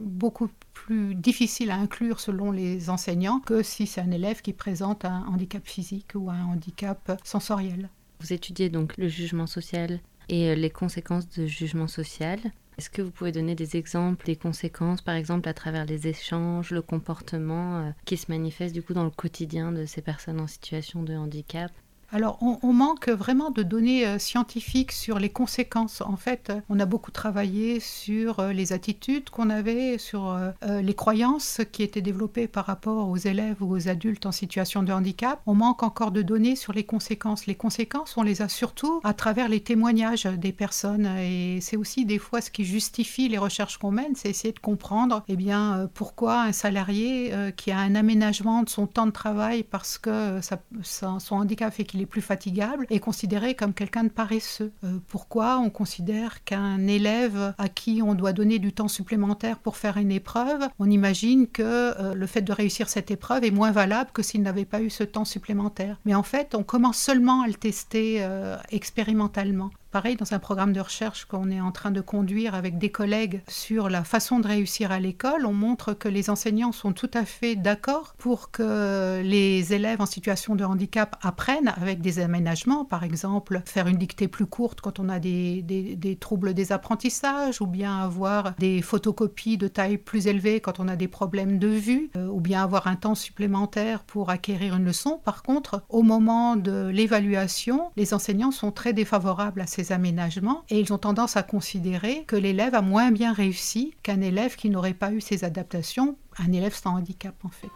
beaucoup 0.00 0.48
plus 0.72 1.14
difficile 1.14 1.70
à 1.70 1.76
inclure 1.76 2.20
selon 2.20 2.50
les 2.50 2.90
enseignants 2.90 3.40
que 3.40 3.62
si 3.62 3.86
c'est 3.86 4.00
un 4.00 4.10
élève 4.10 4.40
qui 4.42 4.52
présente 4.52 5.04
un 5.04 5.26
handicap 5.26 5.66
physique 5.66 6.12
ou 6.14 6.30
un 6.30 6.44
handicap 6.44 7.20
sensoriel. 7.24 7.88
Vous 8.20 8.32
étudiez 8.32 8.68
donc 8.68 8.96
le 8.96 9.08
jugement 9.08 9.46
social 9.46 10.00
et 10.28 10.54
les 10.56 10.70
conséquences 10.70 11.28
de 11.28 11.46
jugement 11.46 11.86
social. 11.86 12.40
Est-ce 12.78 12.90
que 12.90 13.00
vous 13.00 13.10
pouvez 13.10 13.32
donner 13.32 13.54
des 13.54 13.76
exemples 13.76 14.26
des 14.26 14.36
conséquences, 14.36 15.00
par 15.00 15.14
exemple 15.14 15.48
à 15.48 15.54
travers 15.54 15.86
les 15.86 16.08
échanges, 16.08 16.72
le 16.72 16.82
comportement 16.82 17.78
euh, 17.78 17.90
qui 18.04 18.18
se 18.18 18.30
manifeste 18.30 18.74
du 18.74 18.82
coup 18.82 18.92
dans 18.92 19.04
le 19.04 19.10
quotidien 19.10 19.72
de 19.72 19.86
ces 19.86 20.02
personnes 20.02 20.40
en 20.40 20.46
situation 20.46 21.02
de 21.02 21.14
handicap? 21.14 21.72
Alors, 22.16 22.38
on, 22.40 22.72
manque 22.72 23.10
vraiment 23.10 23.50
de 23.50 23.62
données 23.62 24.06
euh, 24.06 24.18
scientifiques 24.18 24.92
sur 24.92 25.18
les 25.18 25.28
conséquences. 25.28 26.00
En 26.00 26.16
fait, 26.16 26.48
euh, 26.48 26.60
on 26.70 26.80
a 26.80 26.86
beaucoup 26.86 27.10
travaillé 27.10 27.78
sur 27.78 28.40
euh, 28.40 28.54
les 28.54 28.72
attitudes 28.72 29.28
qu'on 29.28 29.50
avait, 29.50 29.98
sur 29.98 30.34
les 30.66 30.94
croyances 30.94 31.60
qui 31.72 31.82
étaient 31.82 32.00
développées 32.00 32.48
par 32.48 32.64
rapport 32.64 33.10
aux 33.10 33.18
élèves 33.18 33.56
ou 33.60 33.70
aux 33.74 33.88
adultes 33.88 34.24
en 34.24 34.32
situation 34.32 34.82
de 34.82 34.92
handicap. 34.92 35.42
On 35.44 35.54
manque 35.54 35.82
encore 35.82 36.10
de 36.10 36.22
données 36.22 36.56
sur 36.56 36.72
les 36.72 36.84
conséquences. 36.84 37.46
Les 37.46 37.54
conséquences, 37.54 38.16
on 38.16 38.22
les 38.22 38.40
a 38.40 38.48
surtout 38.48 39.00
à 39.04 39.12
travers 39.12 39.50
les 39.50 39.60
témoignages 39.60 40.24
des 40.24 40.52
personnes. 40.52 41.06
Et 41.18 41.60
c'est 41.60 41.76
aussi 41.76 42.06
des 42.06 42.18
fois 42.18 42.40
ce 42.40 42.50
qui 42.50 42.64
justifie 42.64 43.28
les 43.28 43.38
recherches 43.38 43.76
qu'on 43.76 43.90
mène, 43.90 44.14
c'est 44.14 44.30
essayer 44.30 44.52
de 44.52 44.58
comprendre 44.58 45.22
eh 45.28 45.36
bien, 45.36 45.90
pourquoi 45.92 46.42
un 46.42 46.52
salarié 46.52 47.32
qui 47.56 47.70
a 47.70 47.78
un 47.78 47.94
aménagement 47.94 48.62
de 48.62 48.70
son 48.70 48.86
temps 48.86 49.06
de 49.06 49.12
travail 49.12 49.62
parce 49.64 49.98
que 49.98 50.40
son 50.82 51.36
handicap 51.36 51.74
fait 51.74 51.84
qu'il 51.84 52.05
il 52.05 52.05
plus 52.06 52.22
fatigable, 52.22 52.86
est 52.90 53.00
considéré 53.00 53.54
comme 53.54 53.74
quelqu'un 53.74 54.04
de 54.04 54.08
paresseux. 54.08 54.72
Euh, 54.84 54.98
pourquoi 55.08 55.58
on 55.58 55.70
considère 55.70 56.44
qu'un 56.44 56.86
élève 56.86 57.54
à 57.58 57.68
qui 57.68 58.00
on 58.02 58.14
doit 58.14 58.32
donner 58.32 58.58
du 58.58 58.72
temps 58.72 58.88
supplémentaire 58.88 59.58
pour 59.58 59.76
faire 59.76 59.96
une 59.96 60.12
épreuve, 60.12 60.68
on 60.78 60.90
imagine 60.90 61.46
que 61.46 61.62
euh, 61.62 62.14
le 62.14 62.26
fait 62.26 62.42
de 62.42 62.52
réussir 62.52 62.88
cette 62.88 63.10
épreuve 63.10 63.44
est 63.44 63.50
moins 63.50 63.72
valable 63.72 64.10
que 64.12 64.22
s'il 64.22 64.42
n'avait 64.42 64.64
pas 64.64 64.80
eu 64.80 64.90
ce 64.90 65.04
temps 65.04 65.24
supplémentaire. 65.24 65.98
Mais 66.04 66.14
en 66.14 66.22
fait, 66.22 66.54
on 66.54 66.62
commence 66.62 66.98
seulement 66.98 67.42
à 67.42 67.46
le 67.46 67.54
tester 67.54 68.18
euh, 68.20 68.56
expérimentalement 68.70 69.70
pareil, 69.96 70.16
dans 70.16 70.34
un 70.34 70.38
programme 70.38 70.74
de 70.74 70.80
recherche 70.80 71.24
qu'on 71.24 71.50
est 71.50 71.62
en 71.62 71.72
train 71.72 71.90
de 71.90 72.02
conduire 72.02 72.54
avec 72.54 72.76
des 72.76 72.90
collègues 72.90 73.40
sur 73.48 73.88
la 73.88 74.04
façon 74.04 74.40
de 74.40 74.46
réussir 74.46 74.92
à 74.92 75.00
l'école, 75.00 75.46
on 75.46 75.54
montre 75.54 75.94
que 75.94 76.06
les 76.06 76.28
enseignants 76.28 76.72
sont 76.72 76.92
tout 76.92 77.10
à 77.14 77.24
fait 77.24 77.56
d'accord 77.56 78.14
pour 78.18 78.50
que 78.50 79.22
les 79.24 79.72
élèves 79.72 80.02
en 80.02 80.04
situation 80.04 80.54
de 80.54 80.64
handicap 80.66 81.16
apprennent 81.22 81.72
avec 81.78 82.02
des 82.02 82.18
aménagements, 82.18 82.84
par 82.84 83.04
exemple 83.04 83.62
faire 83.64 83.86
une 83.86 83.96
dictée 83.96 84.28
plus 84.28 84.44
courte 84.44 84.82
quand 84.82 84.98
on 84.98 85.08
a 85.08 85.18
des, 85.18 86.18
troubles 86.20 86.52
des 86.52 86.72
apprentissages, 86.72 87.62
ou 87.62 87.66
bien 87.66 87.96
avoir 87.96 88.52
des 88.58 88.82
photocopies 88.82 89.56
de 89.56 89.66
taille 89.66 89.96
plus 89.96 90.26
élevée 90.26 90.60
quand 90.60 90.78
on 90.78 90.88
a 90.88 90.96
des 90.96 91.08
problèmes 91.08 91.58
de 91.58 91.68
vue, 91.68 92.10
euh, 92.16 92.26
ou 92.26 92.42
bien 92.42 92.62
avoir 92.62 92.86
un 92.86 92.96
temps 92.96 93.14
supplémentaire 93.14 94.02
pour 94.02 94.28
acquérir 94.28 94.76
une 94.76 94.84
leçon. 94.84 95.22
Par 95.24 95.42
contre, 95.42 95.84
au 95.88 96.02
moment 96.02 96.56
de 96.56 96.88
l'évaluation, 96.88 97.90
les 97.96 98.12
enseignants 98.12 98.50
sont 98.50 98.72
très 98.72 98.92
défavorables 98.92 99.62
à 99.62 99.66
ces 99.66 99.85
aménagements 99.92 100.64
et 100.70 100.80
ils 100.80 100.92
ont 100.92 100.98
tendance 100.98 101.36
à 101.36 101.42
considérer 101.42 102.24
que 102.26 102.36
l'élève 102.36 102.74
a 102.74 102.82
moins 102.82 103.10
bien 103.10 103.32
réussi 103.32 103.94
qu'un 104.02 104.20
élève 104.20 104.56
qui 104.56 104.70
n'aurait 104.70 104.94
pas 104.94 105.12
eu 105.12 105.20
ces 105.20 105.44
adaptations, 105.44 106.16
un 106.38 106.52
élève 106.52 106.74
sans 106.74 106.96
handicap 106.96 107.34
en 107.44 107.50
fait. 107.50 107.70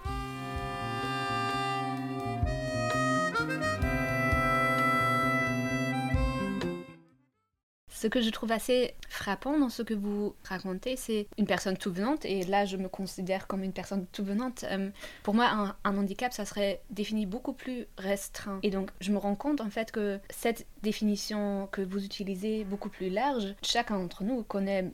Ce 8.00 8.06
que 8.06 8.22
je 8.22 8.30
trouve 8.30 8.50
assez 8.50 8.94
frappant 9.10 9.58
dans 9.58 9.68
ce 9.68 9.82
que 9.82 9.92
vous 9.92 10.34
racontez, 10.44 10.96
c'est 10.96 11.26
une 11.36 11.44
personne 11.44 11.76
tout 11.76 11.92
venante, 11.92 12.24
et 12.24 12.44
là 12.44 12.64
je 12.64 12.78
me 12.78 12.88
considère 12.88 13.46
comme 13.46 13.62
une 13.62 13.74
personne 13.74 14.06
tout 14.10 14.24
venante. 14.24 14.64
Euh, 14.70 14.88
pour 15.22 15.34
moi, 15.34 15.74
un, 15.84 15.98
handicap, 15.98 16.32
ça 16.32 16.46
serait 16.46 16.80
défini 16.88 17.26
beaucoup 17.26 17.52
plus 17.52 17.84
restreint. 17.98 18.58
Et 18.62 18.70
donc 18.70 18.88
je 19.02 19.12
me 19.12 19.18
rends 19.18 19.34
compte 19.34 19.60
en 19.60 19.68
fait 19.68 19.92
que 19.92 20.18
cette 20.30 20.66
définition 20.82 21.68
que 21.72 21.82
vous 21.82 22.02
utilisez, 22.02 22.64
beaucoup 22.64 22.88
plus 22.88 23.10
large, 23.10 23.54
chacun 23.62 23.98
d'entre 23.98 24.24
nous 24.24 24.44
connaît 24.44 24.90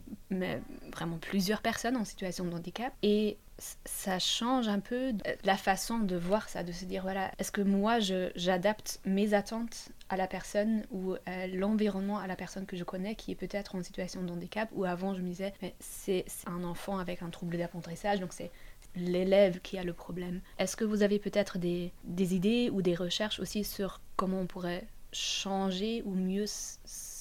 vraiment 0.91 1.17
plusieurs 1.17 1.61
personnes 1.61 1.95
en 1.95 2.03
situation 2.03 2.43
de 2.43 2.53
handicap, 2.53 2.91
et 3.03 3.37
ça 3.85 4.19
change 4.19 4.67
un 4.67 4.79
peu 4.79 5.13
la 5.45 5.55
façon 5.55 5.99
de 5.99 6.17
voir 6.17 6.49
ça, 6.49 6.63
de 6.63 6.73
se 6.73 6.83
dire 6.83 7.03
voilà, 7.03 7.31
est-ce 7.39 7.53
que 7.53 7.61
moi 7.61 7.99
j'adapte 8.35 8.99
mes 9.05 9.33
attentes 9.33 9.91
à 10.09 10.17
la 10.17 10.27
personne 10.27 10.85
ou 10.91 11.15
l'environnement 11.53 12.17
à 12.17 12.27
la 12.27 12.35
personne 12.35 12.65
que 12.65 12.75
je 12.77 12.83
connais 12.83 13.15
qui 13.15 13.31
est 13.31 13.35
peut-être 13.35 13.75
en 13.75 13.83
situation 13.83 14.23
de 14.23 14.31
handicap 14.31 14.69
ou 14.73 14.85
avant 14.85 15.13
je 15.13 15.21
me 15.21 15.27
disais 15.27 15.53
mais 15.61 15.75
c'est 15.79 16.25
un 16.45 16.63
enfant 16.63 16.97
avec 16.97 17.21
un 17.21 17.29
trouble 17.29 17.57
d'apprentissage 17.57 18.19
donc 18.19 18.33
c'est 18.33 18.51
l'élève 18.97 19.59
qui 19.61 19.77
a 19.77 19.83
le 19.83 19.93
problème. 19.93 20.41
Est-ce 20.59 20.75
que 20.75 20.85
vous 20.85 21.03
avez 21.03 21.19
peut-être 21.19 21.57
des, 21.57 21.91
des 22.03 22.35
idées 22.35 22.69
ou 22.71 22.81
des 22.81 22.95
recherches 22.95 23.39
aussi 23.39 23.63
sur 23.63 24.01
comment 24.15 24.41
on 24.41 24.47
pourrait 24.47 24.87
changer 25.13 26.01
ou 26.05 26.13
mieux 26.13 26.45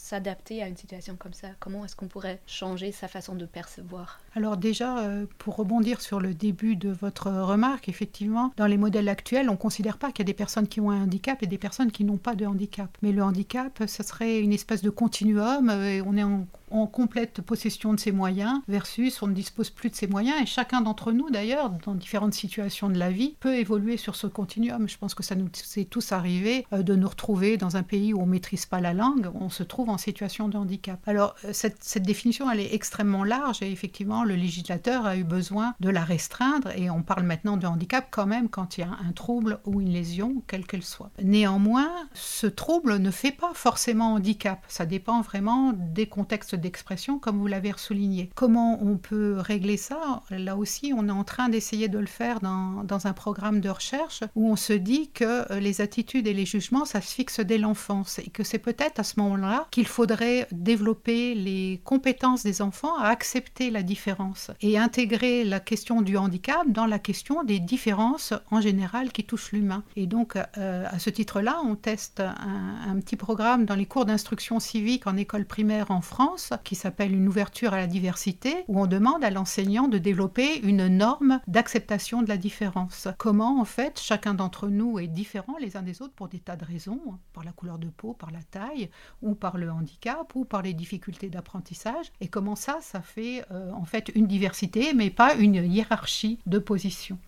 s'adapter 0.07 0.63
à 0.63 0.69
une 0.69 0.77
situation 0.77 1.17
comme 1.19 1.33
ça? 1.33 1.49
Comment 1.59 1.85
est-ce 1.85 1.97
qu'on 1.97 2.07
pourrait 2.07 2.41
changer 2.47 2.93
sa 2.93 3.09
façon 3.09 3.35
de 3.35 3.45
percevoir? 3.45 4.21
Alors 4.37 4.57
déjà, 4.57 5.01
euh, 5.01 5.27
pour 5.39 5.57
rebondir 5.57 6.01
sur 6.01 6.21
le 6.21 6.33
début 6.33 6.77
de 6.77 6.91
votre 6.91 7.31
remarque, 7.31 7.89
effectivement, 7.89 8.53
dans 8.57 8.67
les 8.67 8.77
modèles 8.77 9.09
actuels, 9.09 9.49
on 9.49 9.53
ne 9.53 9.57
considère 9.59 9.99
pas 9.99 10.13
qu'il 10.13 10.21
y 10.21 10.27
a 10.27 10.33
des 10.33 10.35
personnes 10.35 10.69
qui 10.69 10.81
ont 10.81 10.91
un 10.91 11.03
handicap 11.03 11.43
et 11.43 11.47
des 11.47 11.59
personnes 11.59 11.91
qui 11.91 12.05
n'ont 12.05 12.19
pas 12.19 12.37
de 12.37 12.47
handicap. 12.47 12.97
Mais 13.03 13.11
le 13.13 13.23
handicap, 13.23 13.83
ce 13.87 14.03
serait 14.03 14.39
une 14.41 14.53
espèce 14.53 14.83
de 14.83 14.91
continuum, 14.91 15.71
euh, 15.71 16.03
on 16.07 16.17
est 16.17 16.47
en 16.71 16.87
complète 16.87 17.41
possession 17.41 17.95
de 17.95 18.01
ses 18.01 18.13
moyens 18.13 18.61
versus 18.69 19.23
on 19.23 19.27
ne 19.27 19.35
dispose 19.35 19.71
plus 19.71 19.91
de 19.91 19.95
ses 19.95 20.07
moyens. 20.07 20.41
Et 20.43 20.47
chacun 20.47 20.81
d'entre 20.81 21.13
nous, 21.13 21.31
d'ailleurs, 21.31 21.71
dans 21.71 21.95
différentes 21.95 22.35
situations 22.35 22.89
de 22.89 22.99
la 22.99 23.11
vie, 23.11 23.37
peut 23.41 23.57
évoluer 23.57 23.97
sur 23.97 24.17
ce 24.17 24.27
continuum. 24.27 24.89
Je 24.89 24.99
pense 24.99 25.15
que 25.15 25.23
ça 25.23 25.35
nous 25.35 25.49
est 25.77 25.91
tous 25.91 26.13
arrivé 26.13 26.67
euh, 26.73 26.83
de 26.83 26.95
nous 26.95 27.09
retrouver 27.09 27.57
dans 27.57 27.77
un 27.77 27.83
pays 27.83 28.13
où 28.15 28.21
on 28.21 28.27
ne 28.27 28.33
maîtrise 28.33 28.67
pas 28.67 28.81
la 28.81 28.95
langue, 28.95 29.31
on 29.35 29.49
se 29.49 29.63
trouve 29.63 29.89
en 29.91 29.99
situation 29.99 30.49
de 30.49 30.57
handicap. 30.57 31.01
Alors, 31.07 31.35
euh, 31.45 31.53
cette, 31.53 31.83
cette 31.83 32.03
définition, 32.03 32.51
elle 32.51 32.61
est 32.61 32.75
extrêmement 32.75 33.25
large 33.25 33.63
et 33.63 33.71
effectivement, 33.71 34.25
le 34.25 34.35
législateur 34.35 35.07
a 35.07 35.17
eu 35.17 35.25
besoin 35.25 35.75
de 35.81 35.91
la 35.91 36.05
restreindre 36.05 36.71
et 36.77 36.91
on 36.91 37.03
parle 37.03 37.25
maintenant 37.25 37.57
de 37.57 37.67
handicap 37.67 38.09
quand 38.11 38.27
même 38.27 38.49
quand 38.49 38.79
il 38.79 38.83
y 38.83 38.85
a 38.85 38.91
un 39.07 39.13
trouble 39.13 39.59
ou 39.65 39.81
une 39.81 39.91
lésion, 39.91 40.43
quelle 40.47 40.67
qu'elle 40.67 40.83
soit. 40.83 41.11
Néanmoins, 41.23 41.91
ce 42.15 42.47
trouble 42.47 42.99
ne 42.99 43.11
fait 43.11 43.33
pas 43.33 43.53
forcément 43.55 44.15
handicap. 44.15 44.65
Ça 44.69 44.87
dépend 44.87 45.21
vraiment 45.21 45.73
des 45.73 46.07
contextes 46.07 46.55
d'expression, 46.67 47.21
comme 47.21 47.39
vous 47.39 47.47
l'avez 47.47 47.73
souligné. 47.77 48.31
Comment 48.35 48.83
on 48.83 48.97
peut 48.97 49.37
régler 49.39 49.77
ça? 49.77 50.23
Là 50.31 50.57
aussi, 50.57 50.93
on 50.97 51.09
est 51.09 51.13
en 51.13 51.23
train 51.23 51.49
d'essayer 51.49 51.87
de 51.89 51.99
le 51.99 52.07
faire 52.07 52.41
dans, 52.41 52.83
dans, 52.83 53.07
un 53.07 53.13
programme 53.13 53.61
de 53.61 53.69
recherche 53.69 54.25
où 54.35 54.51
on 54.51 54.57
se 54.57 54.73
dit 54.73 55.11
que 55.11 55.53
euh, 55.53 55.61
les 55.61 55.81
attitudes 55.81 56.27
et 56.27 56.33
les 56.33 56.47
jugements, 56.47 56.85
ça 56.85 57.01
se 57.01 57.15
fixe 57.15 57.39
dès 57.41 57.59
l'enfance 57.59 58.19
et 58.19 58.31
que 58.31 58.43
c'est 58.43 58.59
peut-être 58.59 58.99
à 58.99 59.05
ce 59.05 59.21
moment-là 59.21 59.69
qu'il 59.71 59.87
faudrait 59.87 60.49
développer 60.51 61.35
les 61.35 61.81
compétences 61.85 62.43
des 62.43 62.63
enfants 62.63 62.97
à 62.99 63.09
accepter 63.09 63.71
la 63.71 63.83
différence 63.83 64.51
et 64.61 64.79
intégrer 64.79 65.45
la 65.45 65.61
question 65.61 66.03
du 66.03 66.17
handicap 66.17 66.67
dans 66.67 66.87
la 66.87 66.99
question 66.99 67.45
des 67.45 67.61
différences 67.61 68.33
en 68.51 68.61
général 68.61 69.13
qui 69.13 69.23
touchent 69.23 69.53
l'humain. 69.53 69.85
Et 69.95 70.07
donc, 70.07 70.37
euh, 70.37 70.85
à 70.91 70.99
ce 70.99 71.11
titre-là, 71.11 71.61
on 71.65 71.77
teste 71.77 72.21
un, 72.21 72.91
un 72.91 73.01
petit 73.01 73.17
programme 73.17 73.67
dans 73.67 73.77
les 73.77 73.87
cours 73.87 74.05
d'instruction 74.05 74.59
civique 74.59 75.07
en 75.07 75.17
école 75.17 75.45
primaire 75.45 75.91
en 75.91 76.01
France 76.01 76.46
qui 76.63 76.75
s'appelle 76.75 77.15
Une 77.15 77.29
ouverture 77.29 77.75
à 77.75 77.77
la 77.77 77.87
diversité, 77.87 78.65
où 78.69 78.81
on 78.81 78.87
demande 78.87 79.25
à 79.25 79.31
l'enseignant 79.31 79.89
de 79.89 79.99
développer 79.99 80.59
une 80.61 80.87
norme 80.89 81.41
d'acceptation 81.47 82.23
de 82.23 82.29
la 82.29 82.37
différence. 82.37 83.09
Comment, 83.19 83.61
en 83.61 83.65
fait, 83.65 84.01
chacun 84.01 84.35
d'entre 84.35 84.69
nous 84.69 84.99
est 84.99 85.07
différent 85.07 85.57
les 85.61 85.77
uns 85.77 85.83
des 85.83 86.03
autres 86.03 86.15
pour 86.15 86.29
des 86.29 86.39
tas 86.39 86.57
de 86.57 86.65
raisons, 86.65 87.01
hein, 87.11 87.19
par 87.33 87.45
la 87.45 87.53
couleur 87.53 87.79
de 87.79 87.89
peau, 87.89 88.13
par 88.13 88.31
la 88.31 88.43
taille, 88.43 88.91
ou 89.23 89.35
par 89.35 89.59
le 89.59 89.71
handicap, 89.71 90.35
ou 90.35 90.45
par 90.45 90.63
les 90.63 90.75
difficultés 90.75 91.29
d'apprentissage, 91.29 92.13
et 92.21 92.29
comment 92.29 92.57
ça, 92.57 92.79
ça 92.81 93.01
fait 93.01 93.45
euh, 93.51 93.71
en 93.73 93.85
fait 93.85 94.11
une 94.15 94.27
diversité, 94.27 94.95
mais 94.95 95.11
pas 95.11 95.35
une 95.35 95.55
hiérarchie 95.55 96.39
de 96.47 96.59
position. 96.59 97.19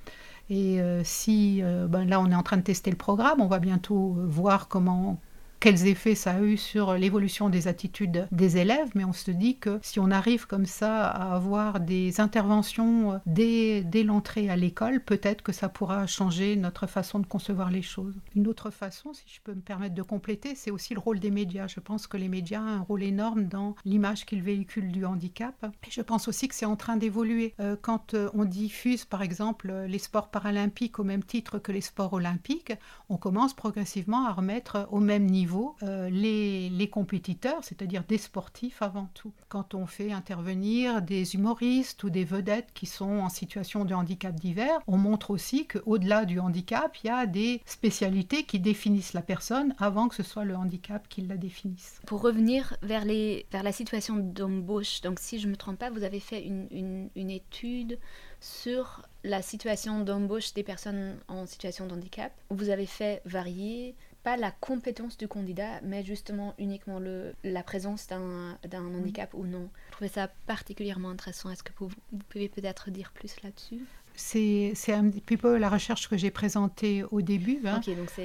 Et 0.51 0.81
euh, 0.81 1.03
si 1.05 1.61
euh, 1.63 1.87
ben 1.89 2.07
là 2.07 2.21
on 2.21 2.31
est 2.31 2.35
en 2.35 2.43
train 2.43 2.57
de 2.57 2.63
tester 2.63 2.91
le 2.91 2.97
programme, 2.97 3.41
on 3.41 3.47
va 3.47 3.59
bientôt 3.59 4.17
voir 4.25 4.69
comment 4.69 5.21
quels 5.61 5.87
effets 5.87 6.15
ça 6.15 6.33
a 6.33 6.41
eu 6.41 6.57
sur 6.57 6.95
l'évolution 6.95 7.49
des 7.49 7.67
attitudes 7.67 8.29
des 8.31 8.59
élèves, 8.59 8.91
mais 8.95 9.05
on 9.05 9.13
se 9.13 9.31
dit 9.31 9.59
que 9.59 9.81
si 9.83 9.99
on 9.99 10.11
arrive 10.11 10.47
comme 10.47 10.67
ça 10.67 11.09
à 11.09 11.35
avoir 11.35 11.81
des 11.81 12.21
interventions 12.21 13.21
dès, 13.27 13.85
l'entrée 14.05 14.49
à 14.49 14.57
l'école, 14.57 15.01
peut-être 15.01 15.43
que 15.43 15.53
ça 15.53 15.69
pourra 15.69 16.07
changer 16.07 16.55
notre 16.57 16.87
façon 16.87 17.19
de 17.19 17.27
concevoir 17.27 17.71
les 17.71 17.83
choses. 17.83 18.15
Une 18.37 18.47
autre 18.47 18.71
façon, 18.71 19.13
si 19.13 19.25
je 19.27 19.41
peux 19.43 19.55
me 19.55 19.61
permettre 19.61 19.95
de 19.95 20.03
compléter, 20.03 20.55
c'est 20.55 20.71
aussi 20.71 20.95
le 20.95 21.01
rôle 21.01 21.19
des 21.19 21.33
médias. 21.33 21.67
Je 21.67 21.81
pense 21.81 22.07
que 22.07 22.17
les 22.17 22.29
médias 22.29 22.61
ont 22.61 22.69
un 22.69 22.81
rôle 22.81 23.03
énorme 23.03 23.45
dans 23.45 23.75
l'image 23.85 24.27
qu'ils 24.27 24.43
véhiculent 24.43 24.93
du 24.93 25.05
handicap. 25.05 25.67
Je 25.89 26.01
pense 26.03 26.29
aussi 26.29 26.47
que 26.47 26.55
c'est 26.55 26.67
en 26.67 26.77
train 26.77 26.97
d'évoluer. 26.97 27.55
Euh, 27.61 27.77
quand 27.81 28.15
euh, 28.15 28.31
on 28.35 28.45
diffuse, 28.45 29.05
par 29.05 29.23
exemple, 29.23 29.73
les 29.89 29.99
sports 29.99 30.29
paralympiques 30.29 30.99
au 31.01 31.05
même 31.05 31.25
titre 31.25 31.59
que 31.59 31.73
les 31.73 31.81
sports 31.81 32.13
olympiques, 32.13 32.73
on 33.09 33.17
commence 33.17 33.55
progressivement 33.55 34.27
à 34.27 34.33
remettre 34.33 34.87
au 34.93 35.01
même 35.01 35.27
niveau 35.27 35.48
euh, 35.83 36.11
les, 36.11 36.89
compétiteurs, 36.91 37.63
c'est-à-dire 37.63 38.05
des 38.05 38.19
sportifs 38.19 38.83
avant 38.83 39.09
tout. 39.15 39.33
Quand 39.49 39.75
on 39.75 39.87
fait 39.87 40.13
intervenir 40.13 41.03
des 41.03 41.35
humoristes 41.35 42.03
ou 42.03 42.11
des 42.11 42.25
vedettes 42.25 42.69
qui 42.73 42.87
sont 42.87 43.19
en 43.19 43.29
situation 43.29 43.85
de 43.85 43.95
handicap 43.95 44.35
divers, 44.35 44.81
on 44.87 44.97
montre 44.97 45.31
aussi 45.31 45.67
qu'au-delà 45.67 46.25
du 46.25 46.41
handicap, 46.41 46.97
il 47.03 47.09
y 47.09 47.11
a 47.11 47.27
des 47.27 47.61
spécialités 47.67 48.45
qui 48.45 48.59
définissent 48.59 49.13
la 49.13 49.23
personne 49.23 49.75
avant 49.79 50.09
que 50.09 50.15
ce 50.15 50.23
soit 50.23 50.45
le 50.45 50.57
handicap 50.57 51.09
qui 51.09 51.23
la 51.23 51.37
définisse. 51.37 52.01
Pour 52.07 52.23
revenir 52.23 52.77
vers, 52.83 53.05
les, 53.05 53.47
vers 53.53 53.63
la 53.63 53.73
situation 53.73 54.17
d'embauche, 54.17 55.03
donc 55.03 55.19
si 55.21 55.39
je 55.39 55.47
ne 55.47 55.53
me 55.53 55.57
trompe 55.57 55.79
pas, 55.79 55.91
vous 55.91 56.05
avez 56.05 56.21
fait 56.21 56.43
une, 56.43 57.11
une 57.15 57.31
étude 57.31 57.99
sur 58.41 59.03
la 59.25 59.43
situation 59.43 60.01
d'embauche 60.01 60.55
des 60.55 60.63
personnes 60.63 61.19
en 61.29 61.47
situation 61.47 61.87
de 61.87 61.93
handicap. 61.93 62.33
Vous 62.51 62.71
avez 62.71 62.87
fait 62.87 63.21
varier 63.25 63.95
pas 64.29 64.37
la 64.37 64.51
compétence 64.51 65.17
du 65.17 65.27
candidat, 65.27 65.81
mais 65.83 66.05
justement 66.05 66.55
uniquement 66.59 66.99
le, 66.99 67.35
la 67.45 67.63
présence 67.63 68.07
d'un 68.09 68.59
handicap 68.73 69.33
ou 69.33 69.47
non. 69.47 69.71
Je 69.87 69.93
trouvais 69.93 70.11
ça 70.11 70.29
particulièrement 70.47 71.09
intéressant. 71.09 71.51
Est-ce 71.51 71.63
que 71.63 71.73
vous, 71.79 71.89
vous 72.13 72.25
pouvez 72.29 72.51
peut-être 72.51 72.91
dire 72.91 73.11
plus 73.13 73.41
là-dessus? 73.43 73.81
C'est 74.19 74.93
un 74.93 75.09
petit 75.09 75.37
peu 75.37 75.57
la 75.57 75.69
recherche 75.69 76.09
que 76.09 76.17
j'ai 76.17 76.31
présentée 76.31 77.05
au 77.11 77.23
début. 77.23 77.61
Hein. 77.65 77.81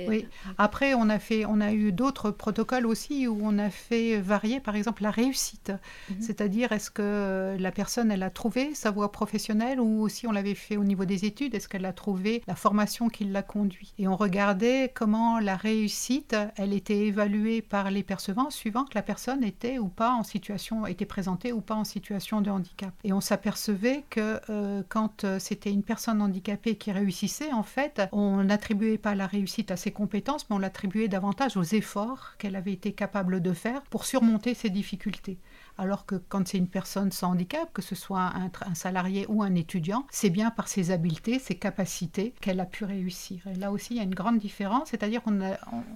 oui. 0.08 0.28
Après, 0.58 0.94
on 0.94 1.10
a, 1.10 1.20
fait, 1.20 1.46
on 1.46 1.62
a 1.62 1.72
eu 1.72 1.92
d'autres 1.92 2.32
protocoles 2.32 2.86
aussi 2.86 3.28
où 3.28 3.40
on 3.42 3.60
a 3.60 3.70
fait 3.70 4.20
varier, 4.20 4.60
par 4.60 4.76
exemple, 4.76 5.04
la 5.04 5.12
réussite. 5.12 5.72
Mhm. 6.10 6.22
C'est-à-dire, 6.22 6.72
est-ce 6.72 6.90
que 6.90 7.56
la 7.60 7.72
personne, 7.72 8.12
elle 8.12 8.24
a 8.24 8.30
trouvé 8.30 8.74
sa 8.74 8.92
voie 8.92 9.12
professionnelle 9.12 9.80
ou 9.80 10.02
aussi 10.02 10.28
on 10.28 10.32
l'avait 10.32 10.56
fait 10.56 10.78
au 10.78 10.84
niveau 10.84 11.06
des 11.06 11.26
études, 11.26 11.56
est-ce 11.56 11.68
qu'elle 11.68 11.86
a 11.86 11.94
trouvé 11.94 12.44
la 12.48 12.56
formation 12.56 13.10
qui 13.10 13.26
l'a 13.26 13.44
conduit? 13.44 13.94
Et 14.00 14.08
on 14.08 14.16
regardait 14.16 14.92
comment 14.94 15.40
la 15.40 15.56
réussite, 15.56 16.36
elle 16.56 16.74
était 16.74 17.06
évaluée 17.08 17.62
par 17.62 17.92
les 17.92 18.04
percevants 18.04 18.50
suivant 18.50 18.84
que 18.86 18.96
la 18.96 19.04
personne 19.04 19.44
était 19.44 19.78
ou 19.78 19.88
pas 19.88 20.12
en 20.12 20.24
situation, 20.24 20.88
était 20.88 21.06
présentée 21.06 21.54
ou 21.54 21.62
pas 21.62 21.76
en 21.76 21.84
situation 21.84 22.42
de 22.42 22.50
handicap. 22.50 22.94
Et 23.04 23.14
on 23.14 23.22
s'apercevait 23.22 24.04
que 24.10 24.40
euh, 24.50 24.84
quand 24.90 25.24
euh, 25.24 25.40
c'était 25.40 25.72
une 25.72 25.83
personne 25.84 26.22
handicapée 26.22 26.76
qui 26.78 26.92
réussissait, 26.92 27.52
en 27.52 27.64
fait, 27.64 28.02
on 28.12 28.44
n'attribuait 28.44 28.98
pas 28.98 29.16
la 29.16 29.28
réussite 29.28 29.72
à 29.72 29.78
ses 29.78 29.92
compétences, 29.92 30.50
mais 30.50 30.56
on 30.56 30.60
l'attribuait 30.60 31.08
davantage 31.08 31.58
aux 31.58 31.64
efforts 31.64 32.38
qu'elle 32.38 32.56
avait 32.56 32.74
été 32.74 32.94
capable 32.94 33.42
de 33.42 33.54
faire 33.54 33.82
pour 33.84 34.06
surmonter 34.06 34.54
ses 34.54 34.70
difficultés. 34.70 35.38
Alors 35.78 36.06
que 36.06 36.16
quand 36.16 36.48
c'est 36.48 36.58
une 36.58 36.68
personne 36.68 37.12
sans 37.12 37.32
handicap, 37.32 37.72
que 37.74 37.82
ce 37.82 37.96
soit 37.96 38.34
un, 38.36 38.76
salarié 38.76 39.26
ou 39.28 39.44
un 39.44 39.56
étudiant, 39.56 40.06
c'est 40.12 40.30
bien 40.30 40.52
par 40.52 40.68
ses 40.68 40.92
habiletés, 40.92 41.40
ses 41.40 41.56
capacités 41.56 42.34
qu'elle 42.42 42.60
a 42.60 42.66
pu 42.66 42.86
réussir. 42.86 43.46
Et 43.48 43.56
là 43.56 43.72
aussi, 43.72 43.94
il 43.94 43.98
y 43.98 44.00
a 44.00 44.04
une 44.04 44.14
grande 44.14 44.38
différence, 44.38 44.90
c'est-à-dire 44.90 45.22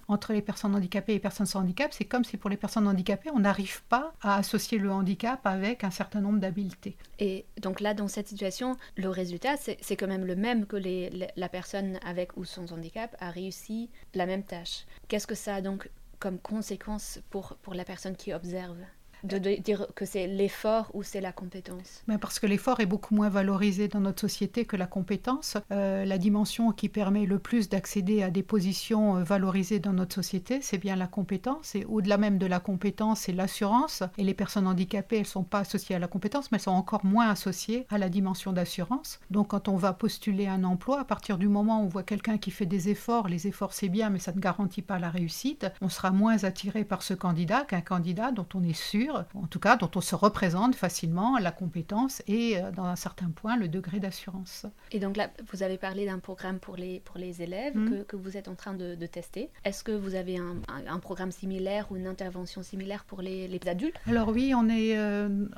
entre 0.07 0.34
les 0.34 0.41
personnes 0.41 0.75
handicapées 0.75 1.13
et 1.13 1.15
les 1.15 1.22
personnes 1.22 1.46
sans 1.46 1.60
handicap, 1.60 1.93
c'est 1.93 2.05
comme 2.05 2.24
si 2.24 2.38
pour 2.38 2.50
les 2.50 2.57
personnes 2.57 2.88
handicapées, 2.88 3.29
on 3.34 3.39
n'arrive 3.39 3.84
pas 3.84 4.13
à 4.22 4.36
associer 4.36 4.77
le 4.77 4.91
handicap 4.91 5.46
avec 5.46 5.84
un 5.84 5.91
certain 5.91 6.22
nombre 6.22 6.39
d'habiletés. 6.39 6.98
Et 7.19 7.46
donc 7.62 7.79
là, 7.79 7.93
dans 7.93 8.07
cette 8.07 8.27
situation, 8.27 8.77
le 8.96 9.10
résultat, 9.10 9.55
c'est 9.57 9.96
quand 9.96 10.07
même 10.07 10.25
le 10.25 10.36
même 10.36 10.65
que 10.65 10.77
la 10.77 11.50
personne 11.50 12.00
avec 12.05 12.36
ou 12.38 12.46
sans 12.46 12.72
handicap 12.72 13.15
a 13.19 13.31
réussi 13.31 13.89
la 14.13 14.25
même 14.25 14.43
tâche. 14.43 14.86
Qu'est-ce 15.07 15.27
que 15.27 15.36
ça 15.36 15.55
a 15.55 15.62
donc 15.62 15.89
comme 16.19 16.39
conséquence 16.39 17.19
pour, 17.29 17.55
pour 17.62 17.74
la 17.74 17.84
personne 17.84 18.15
qui 18.15 18.34
observe? 18.34 18.77
De, 19.24 19.38
dire 19.38 19.88
que 19.95 20.05
c'est 20.05 20.27
l'effort 20.27 20.89
ou 20.93 21.03
c'est 21.03 21.21
la 21.21 21.31
compétence 21.31 22.03
Mais 22.07 22.17
Parce 22.17 22.39
que 22.39 22.47
l'effort 22.47 22.79
est 22.79 22.86
beaucoup 22.86 23.15
moins 23.15 23.29
valorisé 23.29 23.88
dans 23.88 24.00
notre 24.00 24.21
société 24.21 24.65
que 24.65 24.75
la 24.75 24.88
compétence. 24.88 25.57
Euh, 25.71 26.05
la 26.05 26.17
dimension 26.17 26.71
qui 26.71 26.89
permet 26.89 27.25
le 27.25 27.39
plus 27.39 27.69
d'accéder 27.69 28.24
à 28.24 28.29
des 28.29 28.43
positions 28.43 29.17
euh, 29.17 29.24
valorisées 29.24 29.79
dans 29.79 29.93
notre 29.93 30.15
société, 30.15 30.62
c'est 30.62 30.77
bien 30.77 30.95
la 30.95 31.07
compétence. 31.07 31.75
Et 31.75 31.86
au-delà 31.86 32.17
même 32.17 32.38
de 32.38 32.45
la 32.45 32.59
compétence, 32.59 33.21
c'est 33.21 33.33
l'assurance. 33.33 34.03
Et 34.17 34.24
les 34.24 34.33
personnes 34.33 34.67
handicapées, 34.67 35.17
elles 35.17 35.21
ne 35.24 35.27
sont 35.27 35.43
pas 35.43 35.59
associées 35.59 35.95
à 35.95 36.00
la 36.00 36.07
compétence, 36.07 36.51
mais 36.51 36.57
elles 36.57 36.63
sont 36.63 36.71
encore 36.71 37.05
moins 37.05 37.29
associées 37.29 37.86
à 37.89 37.97
la 37.97 38.09
dimension 38.09 38.53
d'assurance. 38.53 39.19
Donc 39.31 39.50
quand 39.50 39.67
on 39.67 39.75
va 39.75 39.93
postuler 39.93 40.47
un 40.47 40.63
emploi, 40.63 41.00
à 41.00 41.05
partir 41.05 41.38
du 41.38 41.47
moment 41.47 41.81
où 41.81 41.86
on 41.86 41.88
voit 41.88 42.03
quelqu'un 42.03 42.38
qui 42.38 42.51
fait 42.51 42.65
des 42.65 42.89
efforts, 42.89 43.27
les 43.27 43.47
efforts 43.47 43.74
c'est 43.74 43.89
bien, 43.89 44.09
mais 44.09 44.19
ça 44.19 44.31
ne 44.31 44.39
garantit 44.39 44.81
pas 44.81 45.00
la 45.00 45.09
réussite, 45.09 45.67
on 45.81 45.89
sera 45.89 46.12
moins 46.12 46.43
attiré 46.43 46.83
par 46.83 47.01
ce 47.01 47.13
candidat 47.13 47.63
qu'un 47.63 47.81
candidat 47.81 48.31
dont 48.31 48.47
on 48.53 48.63
est 48.63 48.77
sûr 48.77 49.16
en 49.33 49.47
tout 49.47 49.59
cas 49.59 49.77
dont 49.77 49.89
on 49.95 50.01
se 50.01 50.15
représente 50.15 50.75
facilement 50.75 51.38
la 51.38 51.51
compétence 51.51 52.21
et 52.27 52.57
dans 52.75 52.86
un 52.86 52.95
certain 52.95 53.29
point 53.29 53.57
le 53.57 53.67
degré 53.67 54.00
d'assurance. 54.00 54.65
Et 54.91 55.00
donc 55.00 55.17
là, 55.17 55.29
vous 55.51 55.63
avez 55.63 55.77
parlé 55.77 56.05
d'un 56.05 56.19
programme 56.19 56.59
pour 56.59 56.75
les, 56.75 57.00
pour 57.01 57.17
les 57.17 57.41
élèves 57.41 57.75
mmh. 57.75 57.89
que, 57.89 58.03
que, 58.03 58.15
vous 58.15 58.38
êtes 58.38 58.47
en 58.47 58.55
train 58.55 58.74
de, 58.74 58.95
tester. 59.05 59.50
Est-ce 59.63 59.83
que 59.83 59.91
vous 59.91 60.15
avez 60.15 60.38
un, 60.38 60.57
un, 60.88 61.00
programme 61.00 61.31
similaire 61.31 61.88
ou 61.91 61.95
une 61.95 62.07
intervention 62.07 62.62
similaire 62.62 63.05
pour 63.05 63.21
les, 63.21 63.47
les 63.47 63.59
adultes? 63.67 63.95
Alors 64.07 64.29
oui, 64.29 64.53
on 64.55 64.67
est, 64.69 64.97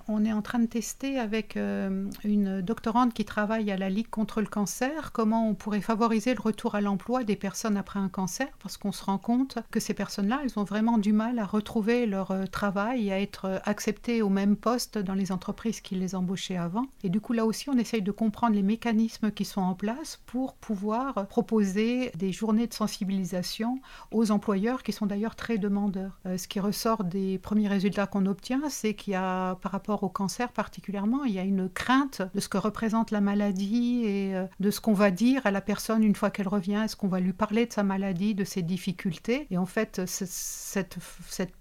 on 0.07 0.25
est 0.25 0.33
en 0.33 0.41
train 0.41 0.59
de 0.59 0.67
tester 0.67 1.19
avec 1.19 1.55
une 1.55 2.61
doctorante 2.61 3.13
qui 3.13 3.25
travaille 3.25 3.71
à 3.71 3.77
la 3.77 3.89
Ligue 3.89 4.09
contre 4.09 4.41
le 4.41 4.47
cancer 4.47 5.11
comment 5.11 5.47
on 5.47 5.55
pourrait 5.55 5.81
favoriser 5.81 6.33
le 6.33 6.41
retour 6.41 6.75
à 6.75 6.81
l'emploi 6.81 7.23
des 7.23 7.35
personnes 7.35 7.77
après 7.77 7.99
un 7.99 8.09
cancer, 8.09 8.47
parce 8.61 8.77
qu'on 8.77 8.91
se 8.91 9.03
rend 9.03 9.17
compte 9.17 9.57
que 9.71 9.79
ces 9.79 9.93
personnes-là, 9.93 10.41
elles 10.43 10.57
ont 10.57 10.63
vraiment 10.63 10.97
du 10.97 11.13
mal 11.13 11.39
à 11.39 11.45
retrouver 11.45 12.05
leur 12.05 12.31
euh, 12.31 12.45
travail 12.45 13.07
et 13.07 13.13
à 13.13 13.19
être 13.19 13.38
euh, 13.45 13.59
acceptées 13.63 14.21
au 14.21 14.29
même 14.29 14.55
poste 14.55 14.97
dans 14.97 15.13
les 15.13 15.31
entreprises 15.31 15.81
qui 15.81 15.95
les 15.95 16.15
embauchaient 16.15 16.57
avant. 16.57 16.85
Et 17.03 17.09
du 17.09 17.21
coup, 17.21 17.33
là 17.33 17.45
aussi, 17.45 17.69
on 17.69 17.77
essaye 17.77 18.01
de 18.01 18.11
comprendre 18.11 18.55
les 18.55 18.63
mécanismes 18.63 19.31
qui 19.31 19.45
sont 19.45 19.61
en 19.61 19.75
place 19.75 20.19
pour 20.25 20.53
pouvoir 20.55 21.27
proposer 21.27 22.11
des 22.17 22.31
journées 22.31 22.67
de 22.67 22.73
sensibilisation 22.73 23.79
aux 24.11 24.31
employeurs 24.31 24.83
qui 24.83 24.91
sont 24.91 25.05
d'ailleurs 25.05 25.35
très 25.35 25.57
demandeurs. 25.57 26.19
Euh, 26.25 26.37
ce 26.37 26.47
qui 26.47 26.59
ressort 26.59 27.03
des 27.03 27.37
premiers 27.37 27.67
résultats 27.67 28.07
qu'on 28.07 28.25
obtient, 28.25 28.61
c'est 28.69 28.93
qu'il 28.93 29.13
y 29.13 29.15
a, 29.15 29.55
par 29.55 29.71
rapport 29.71 30.03
au 30.03 30.09
cancer 30.09 30.51
particulièrement, 30.51 31.23
il 31.23 31.33
y 31.33 31.39
a 31.39 31.43
une 31.43 31.69
crainte 31.69 32.21
de 32.33 32.39
ce 32.39 32.49
que 32.49 32.57
représente 32.57 33.11
la 33.11 33.21
maladie 33.21 34.03
et 34.05 34.33
de 34.59 34.71
ce 34.71 34.81
qu'on 34.81 34.93
va 34.93 35.11
dire 35.11 35.45
à 35.45 35.51
la 35.51 35.61
personne 35.61 36.03
une 36.03 36.15
fois 36.15 36.29
qu'elle 36.29 36.47
revient 36.47 36.81
Est-ce 36.83 36.95
qu'on 36.95 37.07
va 37.07 37.19
lui 37.19 37.33
parler 37.33 37.65
de 37.65 37.73
sa 37.73 37.83
maladie, 37.83 38.35
de 38.35 38.43
ses 38.43 38.61
difficultés? 38.61 39.47
Et 39.51 39.57
en 39.57 39.65
fait, 39.65 40.01
cette, 40.05 40.97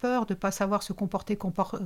peur 0.00 0.26
de 0.26 0.34
ne 0.34 0.38
pas 0.38 0.50
savoir 0.50 0.82
se 0.82 0.92
comporter 0.92 1.36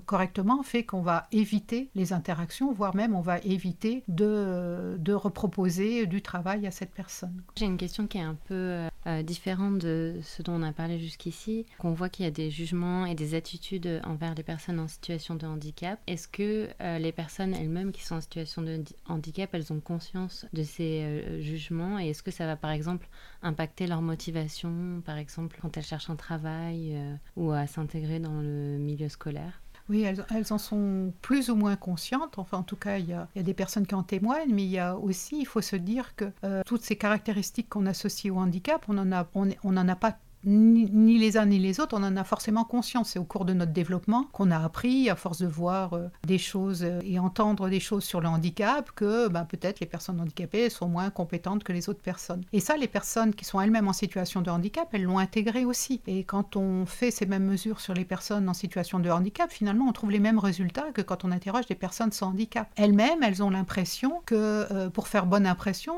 correctement 0.06 0.62
fait 0.62 0.84
qu'on 0.84 1.02
va 1.02 1.26
éviter 1.32 1.90
les 1.94 2.12
interactions, 2.12 2.72
voire 2.72 2.94
même 2.94 3.14
on 3.14 3.20
va 3.20 3.38
éviter 3.38 4.04
de, 4.08 4.96
de 4.98 5.12
reproposer 5.12 6.06
du 6.06 6.22
travail 6.22 6.66
à 6.66 6.70
cette 6.70 6.92
personne. 6.92 7.42
J'ai 7.56 7.66
une 7.66 7.76
question 7.76 8.06
qui 8.06 8.18
est 8.18 8.22
un 8.22 8.36
peu 8.46 8.54
euh, 8.54 8.88
euh, 9.06 9.22
différente 9.22 9.78
de 9.78 10.20
ce 10.22 10.42
dont 10.42 10.54
on 10.54 10.62
a 10.62 10.72
parlé 10.72 10.98
jusqu'ici. 10.98 11.66
Qu'on 11.78 11.92
voit 11.92 12.08
qu'il 12.08 12.24
y 12.24 12.28
a 12.28 12.32
des 12.32 12.50
jugements 12.50 13.06
et 13.06 13.14
des 13.14 13.34
attitudes 13.34 14.00
envers 14.04 14.34
les 14.34 14.42
personnes 14.42 14.80
en 14.80 14.88
situation 14.88 15.34
de 15.34 15.46
handicap. 15.46 16.00
Est-ce 16.06 16.28
que 16.28 16.68
euh, 16.80 16.98
les 16.98 17.12
personnes 17.12 17.54
elles-mêmes 17.54 17.92
qui 17.92 18.04
sont 18.04 18.16
en 18.16 18.20
situation 18.20 18.62
de 18.62 18.82
handicap, 19.08 19.50
elles 19.52 19.72
ont 19.72 19.80
conscience 19.80 20.46
de 20.52 20.62
ces 20.62 21.40
jugement 21.40 21.98
et 21.98 22.10
est-ce 22.10 22.22
que 22.22 22.30
ça 22.30 22.46
va 22.46 22.56
par 22.56 22.70
exemple 22.70 23.08
impacter 23.42 23.86
leur 23.86 24.02
motivation, 24.02 25.02
par 25.04 25.16
exemple 25.16 25.58
quand 25.60 25.76
elles 25.76 25.84
cherchent 25.84 26.10
un 26.10 26.16
travail 26.16 26.94
euh, 26.94 27.14
ou 27.36 27.52
à 27.52 27.66
s'intégrer 27.66 28.20
dans 28.20 28.40
le 28.40 28.78
milieu 28.78 29.08
scolaire? 29.08 29.60
Oui, 29.92 30.04
elles, 30.04 30.52
en 30.52 30.56
sont 30.56 31.12
plus 31.20 31.50
ou 31.50 31.54
moins 31.54 31.76
conscientes. 31.76 32.38
Enfin, 32.38 32.56
en 32.56 32.62
tout 32.62 32.76
cas, 32.76 32.96
il 32.96 33.10
y, 33.10 33.12
a, 33.12 33.28
des 33.36 33.52
personnes 33.52 33.86
qui 33.86 33.94
en 33.94 34.02
témoignent, 34.02 34.52
mais 34.54 34.64
il 34.64 34.70
y 34.70 34.78
a 34.78 34.96
aussi, 34.96 35.40
il 35.40 35.44
faut 35.44 35.60
se 35.60 35.76
dire 35.76 36.16
que 36.16 36.32
euh, 36.44 36.62
toutes 36.64 36.82
ces 36.82 36.96
caractéristiques 36.96 37.68
qu'on 37.68 37.84
associe 37.84 38.32
au 38.32 38.38
handicap, 38.38 38.82
on 38.88 38.94
n'en 38.94 39.12
a, 39.12 39.28
on, 39.34 39.76
a 39.76 39.96
pas 39.96 40.16
ni, 40.44 41.18
les 41.18 41.36
uns 41.36 41.46
ni 41.46 41.58
les 41.58 41.80
autres, 41.80 41.96
on 41.96 42.02
en 42.02 42.16
a 42.16 42.24
forcément 42.24 42.64
conscience. 42.64 43.10
C'est 43.10 43.18
au 43.18 43.24
cours 43.24 43.44
de 43.44 43.52
notre 43.52 43.72
développement 43.72 44.24
qu'on 44.32 44.50
a 44.50 44.58
appris, 44.58 45.08
à 45.08 45.16
force 45.16 45.40
de 45.40 45.46
voir 45.46 45.94
euh, 45.94 46.08
des 46.26 46.38
choses 46.38 46.82
euh, 46.82 47.00
et 47.04 47.18
entendre 47.18 47.68
des 47.68 47.80
choses 47.80 48.04
sur 48.04 48.20
le 48.20 48.28
handicap, 48.28 48.90
que 48.94 49.28
ben, 49.28 49.44
peut-être 49.44 49.80
les 49.80 49.86
personnes 49.86 50.20
handicapées 50.20 50.70
sont 50.70 50.88
moins 50.88 51.10
compétentes 51.10 51.64
que 51.64 51.72
les 51.72 51.88
autres 51.88 52.02
personnes. 52.02 52.42
Et 52.52 52.60
ça, 52.60 52.76
les 52.76 52.88
personnes 52.88 53.34
qui 53.34 53.44
sont 53.44 53.60
elles-mêmes 53.60 53.88
en 53.88 53.92
situation 53.92 54.42
de 54.42 54.50
handicap, 54.50 54.88
elles 54.92 55.04
l'ont 55.04 55.18
intégré 55.18 55.64
aussi. 55.64 56.00
Et 56.06 56.24
quand 56.24 56.56
on 56.56 56.86
fait 56.86 57.10
ces 57.10 57.26
mêmes 57.26 57.44
mesures 57.44 57.80
sur 57.80 57.94
les 57.94 58.04
personnes 58.04 58.48
en 58.48 58.54
situation 58.54 58.98
de 58.98 59.10
handicap, 59.10 59.50
finalement, 59.50 59.86
on 59.88 59.92
trouve 59.92 60.10
les 60.10 60.20
mêmes 60.20 60.38
résultats 60.38 60.90
que 60.92 61.02
quand 61.02 61.24
on 61.24 61.30
interroge 61.30 61.66
des 61.66 61.74
personnes 61.74 62.12
sans 62.12 62.28
handicap. 62.28 62.68
Elles-mêmes, 62.76 63.22
elles 63.22 63.42
ont 63.42 63.50
l'impression 63.50 64.22
que 64.26 64.34
euh, 64.34 64.90
pour 64.90 65.08
faire 65.08 65.26
bonne 65.26 65.46
impression, 65.46 65.92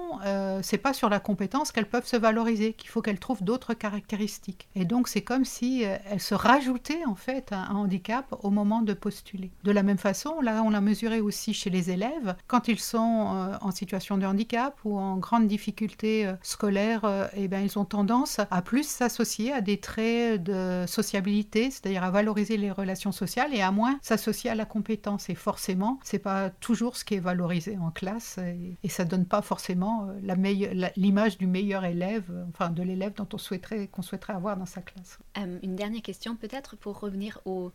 c'est 0.63 0.79
pas 0.79 0.93
sur 0.93 1.09
la 1.09 1.21
compétence 1.21 1.73
qu'elles 1.73 1.89
peuvent 1.89 2.07
se 2.07 2.17
valoriser, 2.17 2.73
qu'il 2.73 2.89
faut 2.89 3.03
qu'elles 3.03 3.19
trouvent 3.19 3.43
d'autres 3.43 3.75
caractéristiques 3.75 4.34
et 4.75 4.85
donc 4.85 5.09
c'est 5.09 5.23
comme 5.23 5.45
si 5.45 5.85
euh, 5.85 5.97
elle 6.11 6.21
se 6.21 6.35
rajoutait 6.35 7.05
en 7.07 7.15
fait 7.15 7.53
un, 7.53 7.75
handicap 7.75 8.35
au 8.43 8.51
moment 8.51 8.83
de 8.83 8.93
postuler. 8.93 9.51
De 9.65 9.73
la 9.73 9.83
même 9.83 9.99
façon, 9.99 10.41
là 10.41 10.63
on 10.65 10.71
l'a 10.71 10.81
mesuré 10.81 11.21
aussi 11.21 11.55
chez 11.55 11.71
les 11.71 11.91
élèves, 11.91 12.37
quand 12.47 12.69
ils 12.69 12.79
sont 12.79 13.33
euh, 13.35 13.57
en 13.61 13.71
situation 13.71 14.19
de 14.19 14.27
handicap 14.27 14.79
ou 14.85 14.99
en 14.99 15.17
grande 15.17 15.47
difficulté 15.47 16.27
euh, 16.27 16.35
scolaire, 16.43 17.31
eh 17.37 17.49
bien 17.49 17.61
ils 17.61 17.79
ont 17.79 17.85
tendance 17.85 18.41
à 18.51 18.63
plus 18.63 18.87
s'associer 18.87 19.53
à 19.53 19.61
des 19.61 19.79
traits 19.79 20.43
de 20.43 20.85
sociabilité, 20.87 21.71
c'est-à-dire 21.71 22.05
à 22.05 22.11
valoriser 22.11 22.57
les 22.57 22.71
relations 22.71 23.13
sociales 23.13 23.55
et 23.55 23.63
à 23.63 23.71
moins 23.71 23.99
s'associer 24.03 24.51
à 24.51 24.55
la 24.55 24.65
compétence. 24.65 25.29
Et 25.31 25.35
forcément, 25.35 25.99
c'est 26.03 26.19
pas 26.19 26.51
toujours 26.51 26.97
ce 26.97 27.05
qui 27.05 27.15
est 27.15 27.21
valorisé 27.21 27.79
en 27.79 27.91
classe 27.91 28.39
et, 28.39 28.77
et 28.83 28.89
ça 28.89 29.05
donne 29.05 29.27
pas 29.27 29.43
forcément 29.43 30.09
l'image 30.97 31.39
du 31.39 31.47
meilleur 31.47 31.85
élève, 31.85 32.31
enfin 32.49 32.71
de 32.71 32.83
l'élève 32.83 33.15
dont 33.15 33.29
on 33.33 33.39
souhaiterait 33.39 33.89
qu'on 33.89 34.03
souhaiterait 34.03 34.24
avoir 34.33 34.57
dans 34.57 34.67
sa 34.67 34.81
classe. 34.81 35.19
Euh, 35.39 35.59
une 35.63 35.77
dernière 35.77 36.03
question 36.03 36.37
peut-être 36.37 36.77
pour 36.77 36.99
revenir 37.01 37.41
aux, 37.45 37.73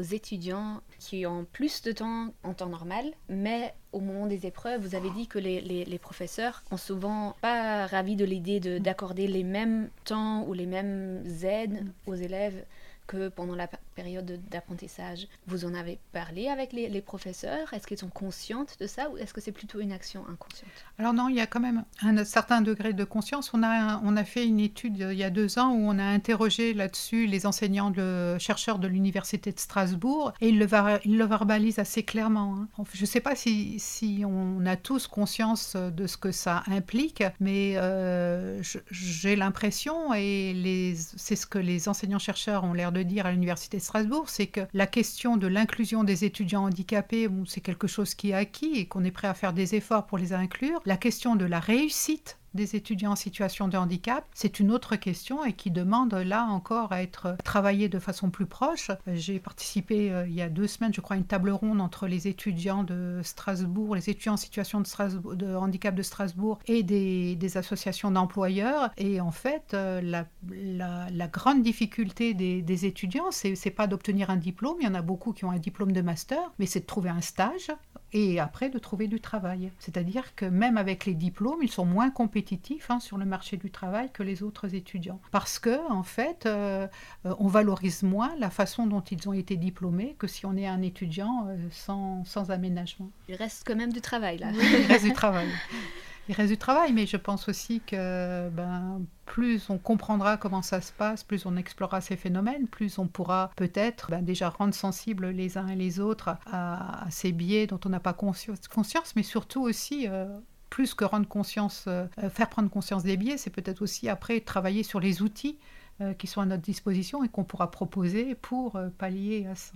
étudiants 0.00 0.80
qui 0.98 1.26
ont 1.26 1.44
plus 1.52 1.82
de 1.82 1.92
temps 1.92 2.32
en 2.44 2.54
temps 2.54 2.68
normal, 2.68 3.04
mais 3.28 3.74
au 3.92 4.00
moment 4.00 4.26
des 4.26 4.46
épreuves, 4.46 4.80
vous 4.80 4.94
avez 4.94 5.10
dit 5.10 5.26
que 5.26 5.38
les, 5.38 5.60
les, 5.60 5.98
professeurs 5.98 6.62
ont 6.70 6.76
souvent 6.76 7.34
pas 7.40 7.86
ravi 7.86 8.16
de 8.16 8.24
l'idée 8.24 8.60
d'accorder 8.80 9.26
les 9.26 9.42
mêmes 9.42 9.90
temps 10.04 10.44
ou 10.46 10.52
les 10.52 10.66
mêmes 10.66 11.24
aides 11.42 11.84
mm. 11.84 12.10
aux 12.10 12.14
élèves 12.14 12.64
que 13.06 13.28
pendant 13.28 13.56
la 13.56 13.68
période 13.98 14.40
d'apprentissage. 14.48 15.26
Vous 15.48 15.64
en 15.64 15.74
avez 15.74 15.98
parlé 16.12 16.46
avec 16.46 16.72
les, 16.72 17.00
professeurs 17.00 17.72
Est-ce 17.74 17.86
qu'ils 17.86 17.98
sont 17.98 18.08
conscientes 18.08 18.76
de 18.80 18.86
ça 18.86 19.10
ou 19.10 19.16
est-ce 19.18 19.34
que 19.34 19.40
c'est 19.40 19.52
plutôt 19.52 19.80
une 19.80 19.90
action 19.90 20.24
inconsciente? 20.30 20.70
Alors 20.98 21.12
non, 21.12 21.28
il 21.28 21.34
y 21.34 21.40
a 21.40 21.46
quand 21.46 21.58
même 21.58 21.84
un 22.02 22.24
certain 22.24 22.60
degré 22.60 22.92
de 22.92 23.02
conscience. 23.02 23.50
On 23.54 23.62
a, 23.64 24.00
on 24.04 24.16
a 24.16 24.24
fait 24.24 24.46
une 24.46 24.60
étude 24.60 25.02
euh, 25.02 25.12
il 25.12 25.18
y 25.18 25.24
a 25.24 25.30
deux 25.30 25.58
ans 25.58 25.72
où 25.72 25.80
on 25.80 25.98
a 25.98 26.04
interrogé 26.04 26.74
là-dessus 26.74 27.26
les 27.26 27.44
enseignants, 27.44 27.92
chercheurs 28.38 28.78
de 28.78 28.86
l'Université 28.86 29.50
de 29.50 29.58
Strasbourg 29.58 30.32
et 30.40 30.50
ils 30.50 30.58
le, 30.58 30.68
ils 31.04 31.18
le 31.18 31.24
verbalisent 31.24 31.80
assez 31.80 32.04
clairement. 32.04 32.68
Hein. 32.78 32.84
Je 32.92 33.00
ne 33.00 33.06
sais 33.06 33.20
pas 33.20 33.34
si, 33.34 33.80
si, 33.80 34.22
on 34.24 34.64
a 34.64 34.76
tous 34.76 35.08
conscience 35.08 35.74
de 35.74 36.06
ce 36.06 36.16
que 36.16 36.30
ça 36.30 36.62
implique, 36.68 37.24
mais 37.40 37.74
euh, 37.76 38.62
j'ai 38.90 39.34
l'impression, 39.34 40.14
et 40.14 40.94
c'est 41.16 41.36
ce 41.36 41.46
que 41.46 41.58
les 41.58 41.88
enseignants-chercheurs 41.88 42.62
ont 42.64 42.74
l'air 42.74 42.92
de 42.92 43.02
dire 43.02 43.26
à 43.26 43.32
l'Université 43.32 43.78
de 43.78 43.87
Strasbourg, 43.88 44.28
c'est 44.28 44.48
que 44.48 44.60
la 44.74 44.86
question 44.86 45.38
de 45.38 45.46
l'inclusion 45.46 46.04
des 46.04 46.26
étudiants 46.26 46.64
handicapés, 46.64 47.26
c'est 47.46 47.62
quelque 47.62 47.86
chose 47.86 48.14
qui 48.14 48.32
est 48.32 48.34
acquis 48.34 48.72
et 48.74 48.86
qu'on 48.86 49.02
est 49.02 49.10
prêt 49.10 49.28
à 49.28 49.32
faire 49.32 49.54
des 49.54 49.76
efforts 49.76 50.06
pour 50.06 50.18
les 50.18 50.34
inclure. 50.34 50.82
La 50.84 50.98
question 50.98 51.36
de 51.36 51.46
la 51.46 51.58
réussite 51.58 52.37
des 52.54 52.76
étudiants 52.76 53.12
en 53.12 53.16
situation 53.16 53.68
de 53.68 53.76
handicap, 53.76 54.24
c'est 54.34 54.60
une 54.60 54.70
autre 54.70 54.96
question 54.96 55.44
et 55.44 55.52
qui 55.52 55.70
demande 55.70 56.14
là 56.14 56.44
encore 56.44 56.92
à 56.92 57.02
être 57.02 57.36
travaillée 57.44 57.88
de 57.88 57.98
façon 57.98 58.30
plus 58.30 58.46
proche. 58.46 58.90
J'ai 59.06 59.38
participé 59.38 60.10
euh, 60.10 60.26
il 60.26 60.34
y 60.34 60.42
a 60.42 60.48
deux 60.48 60.66
semaines, 60.66 60.94
je 60.94 61.00
crois, 61.00 61.16
à 61.16 61.18
une 61.18 61.24
table 61.24 61.50
ronde 61.50 61.80
entre 61.80 62.06
les 62.06 62.28
étudiants 62.28 62.84
de 62.84 63.20
Strasbourg, 63.22 63.94
les 63.94 64.10
étudiants 64.10 64.34
en 64.34 64.38
situation 64.38 64.80
de, 64.80 65.54
handicap 65.54 65.94
de 65.94 66.02
Strasbourg 66.02 66.58
et 66.66 66.82
des, 66.82 67.56
associations 67.56 68.10
d'employeurs. 68.10 68.90
Et 68.98 69.20
en 69.20 69.30
fait, 69.30 69.72
euh, 69.74 70.00
la, 70.02 71.28
grande 71.28 71.62
difficulté 71.62 72.34
des, 72.34 72.62
des 72.62 72.86
étudiants, 72.86 73.30
c'est 73.30 73.70
pas 73.70 73.86
d'obtenir 73.86 74.30
un 74.30 74.36
diplôme. 74.36 74.76
Il 74.80 74.84
y 74.84 74.88
en 74.88 74.94
a 74.94 75.02
beaucoup 75.02 75.32
qui 75.32 75.44
ont 75.44 75.50
un 75.50 75.58
diplôme 75.58 75.92
de 75.92 76.00
master, 76.00 76.38
mais 76.58 76.66
c'est 76.66 76.80
de 76.80 76.86
trouver 76.86 77.10
un 77.10 77.20
stage 77.20 77.70
et 78.12 78.40
après 78.40 78.70
de 78.70 78.78
trouver 78.78 79.08
du 79.08 79.20
travail. 79.20 79.72
C'est-à-dire 79.78 80.34
que 80.34 80.44
même 80.44 80.76
avec 80.76 81.06
les 81.06 81.14
diplômes, 81.14 81.58
ils 81.62 81.70
sont 81.70 81.84
moins 81.84 82.10
compétitifs 82.10 82.90
hein, 82.90 83.00
sur 83.00 83.18
le 83.18 83.24
marché 83.24 83.56
du 83.56 83.70
travail 83.70 84.10
que 84.12 84.22
les 84.22 84.42
autres 84.42 84.74
étudiants. 84.74 85.20
Parce 85.30 85.58
que, 85.58 85.90
en 85.90 86.02
fait, 86.02 86.46
euh, 86.46 86.86
on 87.24 87.48
valorise 87.48 88.02
moins 88.02 88.34
la 88.38 88.50
façon 88.50 88.86
dont 88.86 89.00
ils 89.00 89.28
ont 89.28 89.32
été 89.32 89.56
diplômés 89.56 90.16
que 90.18 90.26
si 90.26 90.46
on 90.46 90.56
est 90.56 90.66
un 90.66 90.82
étudiant 90.82 91.46
euh, 91.48 91.56
sans, 91.70 92.24
sans 92.24 92.50
aménagement. 92.50 93.10
Il 93.28 93.34
reste 93.34 93.64
quand 93.66 93.76
même 93.76 93.92
du 93.92 94.00
travail 94.00 94.38
là. 94.38 94.50
il 94.52 94.86
reste 94.86 95.04
du 95.04 95.12
travail. 95.12 95.48
il 96.28 96.34
reste 96.34 96.50
du 96.50 96.58
travail, 96.58 96.92
mais 96.92 97.06
je 97.06 97.16
pense 97.16 97.48
aussi 97.48 97.80
que 97.80 98.50
ben, 98.50 99.00
plus 99.24 99.70
on 99.70 99.78
comprendra 99.78 100.36
comment 100.36 100.62
ça 100.62 100.80
se 100.80 100.92
passe, 100.92 101.24
plus 101.24 101.46
on 101.46 101.56
explorera 101.56 102.00
ces 102.00 102.16
phénomènes, 102.16 102.66
plus 102.66 102.98
on 102.98 103.06
pourra 103.06 103.50
peut-être 103.56 104.10
ben, 104.10 104.22
déjà 104.22 104.50
rendre 104.50 104.74
sensibles 104.74 105.28
les 105.28 105.56
uns 105.56 105.68
et 105.68 105.76
les 105.76 106.00
autres 106.00 106.36
à, 106.46 107.06
ces 107.10 107.32
biais 107.32 107.66
dont 107.66 107.80
on 107.84 107.88
n'a 107.88 108.00
pas 108.00 108.12
conscience, 108.12 109.14
mais 109.16 109.22
surtout 109.22 109.62
aussi 109.62 110.06
euh, 110.06 110.26
plus 110.68 110.94
que 110.94 111.04
rendre 111.04 111.26
conscience, 111.26 111.84
euh, 111.88 112.06
faire 112.30 112.50
prendre 112.50 112.68
conscience 112.68 113.04
des 113.04 113.16
biais, 113.16 113.38
c'est 113.38 113.50
peut-être 113.50 113.80
aussi 113.80 114.08
après 114.08 114.40
travailler 114.40 114.82
sur 114.82 115.00
les 115.00 115.22
outils 115.22 115.58
euh, 116.02 116.12
qui 116.12 116.26
sont 116.26 116.42
à 116.42 116.46
notre 116.46 116.62
disposition 116.62 117.24
et 117.24 117.28
qu'on 117.28 117.44
pourra 117.44 117.70
proposer 117.70 118.34
pour 118.34 118.78
pallier 118.98 119.46
à 119.50 119.54
ça. 119.54 119.72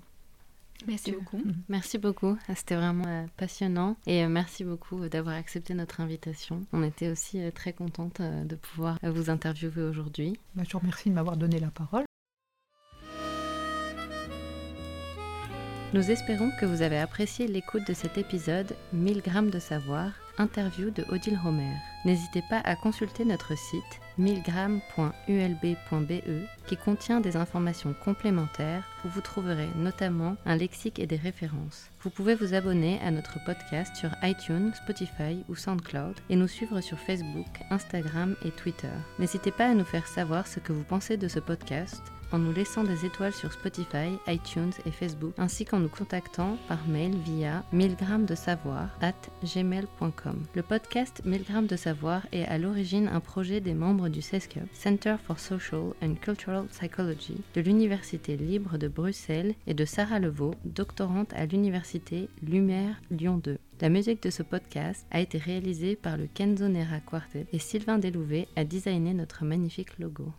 Merci 0.87 1.13
beaucoup. 1.13 1.39
Mm. 1.39 1.55
Merci 1.69 1.99
beaucoup. 1.99 2.39
Ah, 2.49 2.55
c'était 2.55 2.77
vraiment 2.77 3.05
euh, 3.07 3.27
passionnant. 3.37 3.97
Et 4.07 4.25
euh, 4.25 4.29
merci 4.29 4.65
beaucoup 4.65 5.09
d'avoir 5.09 5.37
accepté 5.37 5.75
notre 5.75 6.01
invitation. 6.01 6.63
On 6.73 6.83
était 6.83 7.11
aussi 7.11 7.41
euh, 7.41 7.51
très 7.51 7.73
contente 7.73 8.21
de 8.21 8.57
pouvoir 8.57 8.99
vous 9.03 9.31
interviewer 9.31 9.83
aujourd'hui. 9.83 10.39
Bah, 10.55 10.63
je 10.67 10.73
vous 10.73 10.79
remercie 10.79 11.11
de 11.11 11.15
m'avoir 11.15 11.37
donné 11.37 11.59
la 11.59 11.71
parole. 11.71 12.05
Nous 15.95 16.11
espérons 16.11 16.51
que 16.59 16.65
vous 16.65 16.81
avez 16.81 16.99
apprécié 16.99 17.47
l'écoute 17.47 17.87
de 17.87 17.93
cet 17.93 18.17
épisode 18.17 18.75
1000 18.95 19.21
grammes 19.21 19.51
de 19.51 19.59
savoir, 19.59 20.13
interview 20.39 20.91
de 20.91 21.05
Odile 21.11 21.39
Homer. 21.45 21.75
N'hésitez 22.05 22.43
pas 22.49 22.61
à 22.65 22.77
consulter 22.77 23.25
notre 23.25 23.57
site 23.57 24.01
1000grammes.ulb.be 24.19 26.47
qui 26.67 26.77
contient 26.77 27.21
des 27.21 27.37
informations 27.37 27.95
complémentaires 28.05 28.85
où 29.05 29.09
vous 29.09 29.21
trouverez 29.21 29.69
notamment 29.77 30.37
un 30.45 30.57
lexique 30.57 30.99
et 30.99 31.07
des 31.07 31.17
références. 31.17 31.91
Vous 32.01 32.11
pouvez 32.11 32.35
vous 32.35 32.55
abonner 32.55 33.01
à 33.01 33.11
notre 33.11 33.43
podcast 33.45 33.95
sur 33.97 34.11
iTunes, 34.23 34.73
Spotify 34.75 35.45
ou 35.49 35.55
SoundCloud 35.55 36.15
et 36.31 36.37
nous 36.37 36.49
suivre 36.49 36.81
sur 36.81 36.99
Facebook, 36.99 37.47
Instagram 37.71 38.37
et 38.45 38.51
Twitter. 38.51 38.89
N'hésitez 39.19 39.51
pas 39.51 39.67
à 39.67 39.75
nous 39.75 39.85
faire 39.85 40.07
savoir 40.07 40.47
ce 40.47 40.61
que 40.61 40.73
vous 40.73 40.85
pensez 40.85 41.17
de 41.17 41.29
ce 41.29 41.41
podcast 41.41 42.03
en 42.33 42.39
nous 42.39 42.53
laissant 42.53 42.85
des 42.85 43.05
étoiles 43.07 43.33
sur 43.33 43.53
Spotify, 43.53 44.19
iTunes 44.27 44.73
et 44.87 44.91
Facebook, 44.91 45.35
ainsi 45.39 45.65
qu'en 45.65 45.79
nous 45.79 45.89
contactant 45.89 46.57
par 46.69 46.87
mail 46.89 47.15
via 47.25 47.65
1000 47.73 47.97
de 48.27 48.35
savoir 48.35 48.89
at 49.01 49.15
gmail.com. 49.45 50.43
Le 50.55 50.63
podcast 50.63 51.23
1000 51.25 51.45
grammes 51.45 51.67
de 51.67 51.77
savoir 51.77 52.27
est 52.33 52.45
à 52.45 52.59
l'origine 52.59 53.09
un 53.09 53.21
projet 53.21 53.61
des 53.61 53.75
membres 53.75 54.09
du 54.09 54.23
CESCUP, 54.23 54.63
Center 54.73 55.17
for 55.25 55.39
Social 55.39 55.93
and 56.03 56.15
Cultural 56.21 56.67
Psychology, 56.67 57.37
de 57.55 57.61
l'Université 57.61 58.37
libre 58.37 58.79
de 58.79 58.89
Bruxelles 58.89 59.55
et 59.67 59.75
de 59.75 59.85
Sarah 59.85 60.19
Levaux, 60.19 60.55
doctorante 60.65 61.33
à 61.35 61.47
l'Université 61.47 62.29
Lumière 62.43 63.01
Lyon 63.11 63.41
2. 63.43 63.59
La 63.81 63.89
musique 63.89 64.23
de 64.23 64.31
ce 64.31 64.43
podcast 64.43 65.07
a 65.11 65.21
été 65.21 65.39
réalisée 65.39 65.97
par 65.97 66.17
le 66.17 66.29
Kenzo 66.33 66.69
Nera 66.69 67.01
Quartet 67.01 67.47
et 67.53 67.59
Sylvain 67.59 67.99
Delouvet 67.99 68.47
a 68.55 68.65
designé 68.65 69.13
notre 69.13 69.45
magnifique 69.45 69.99
logo. 69.99 70.33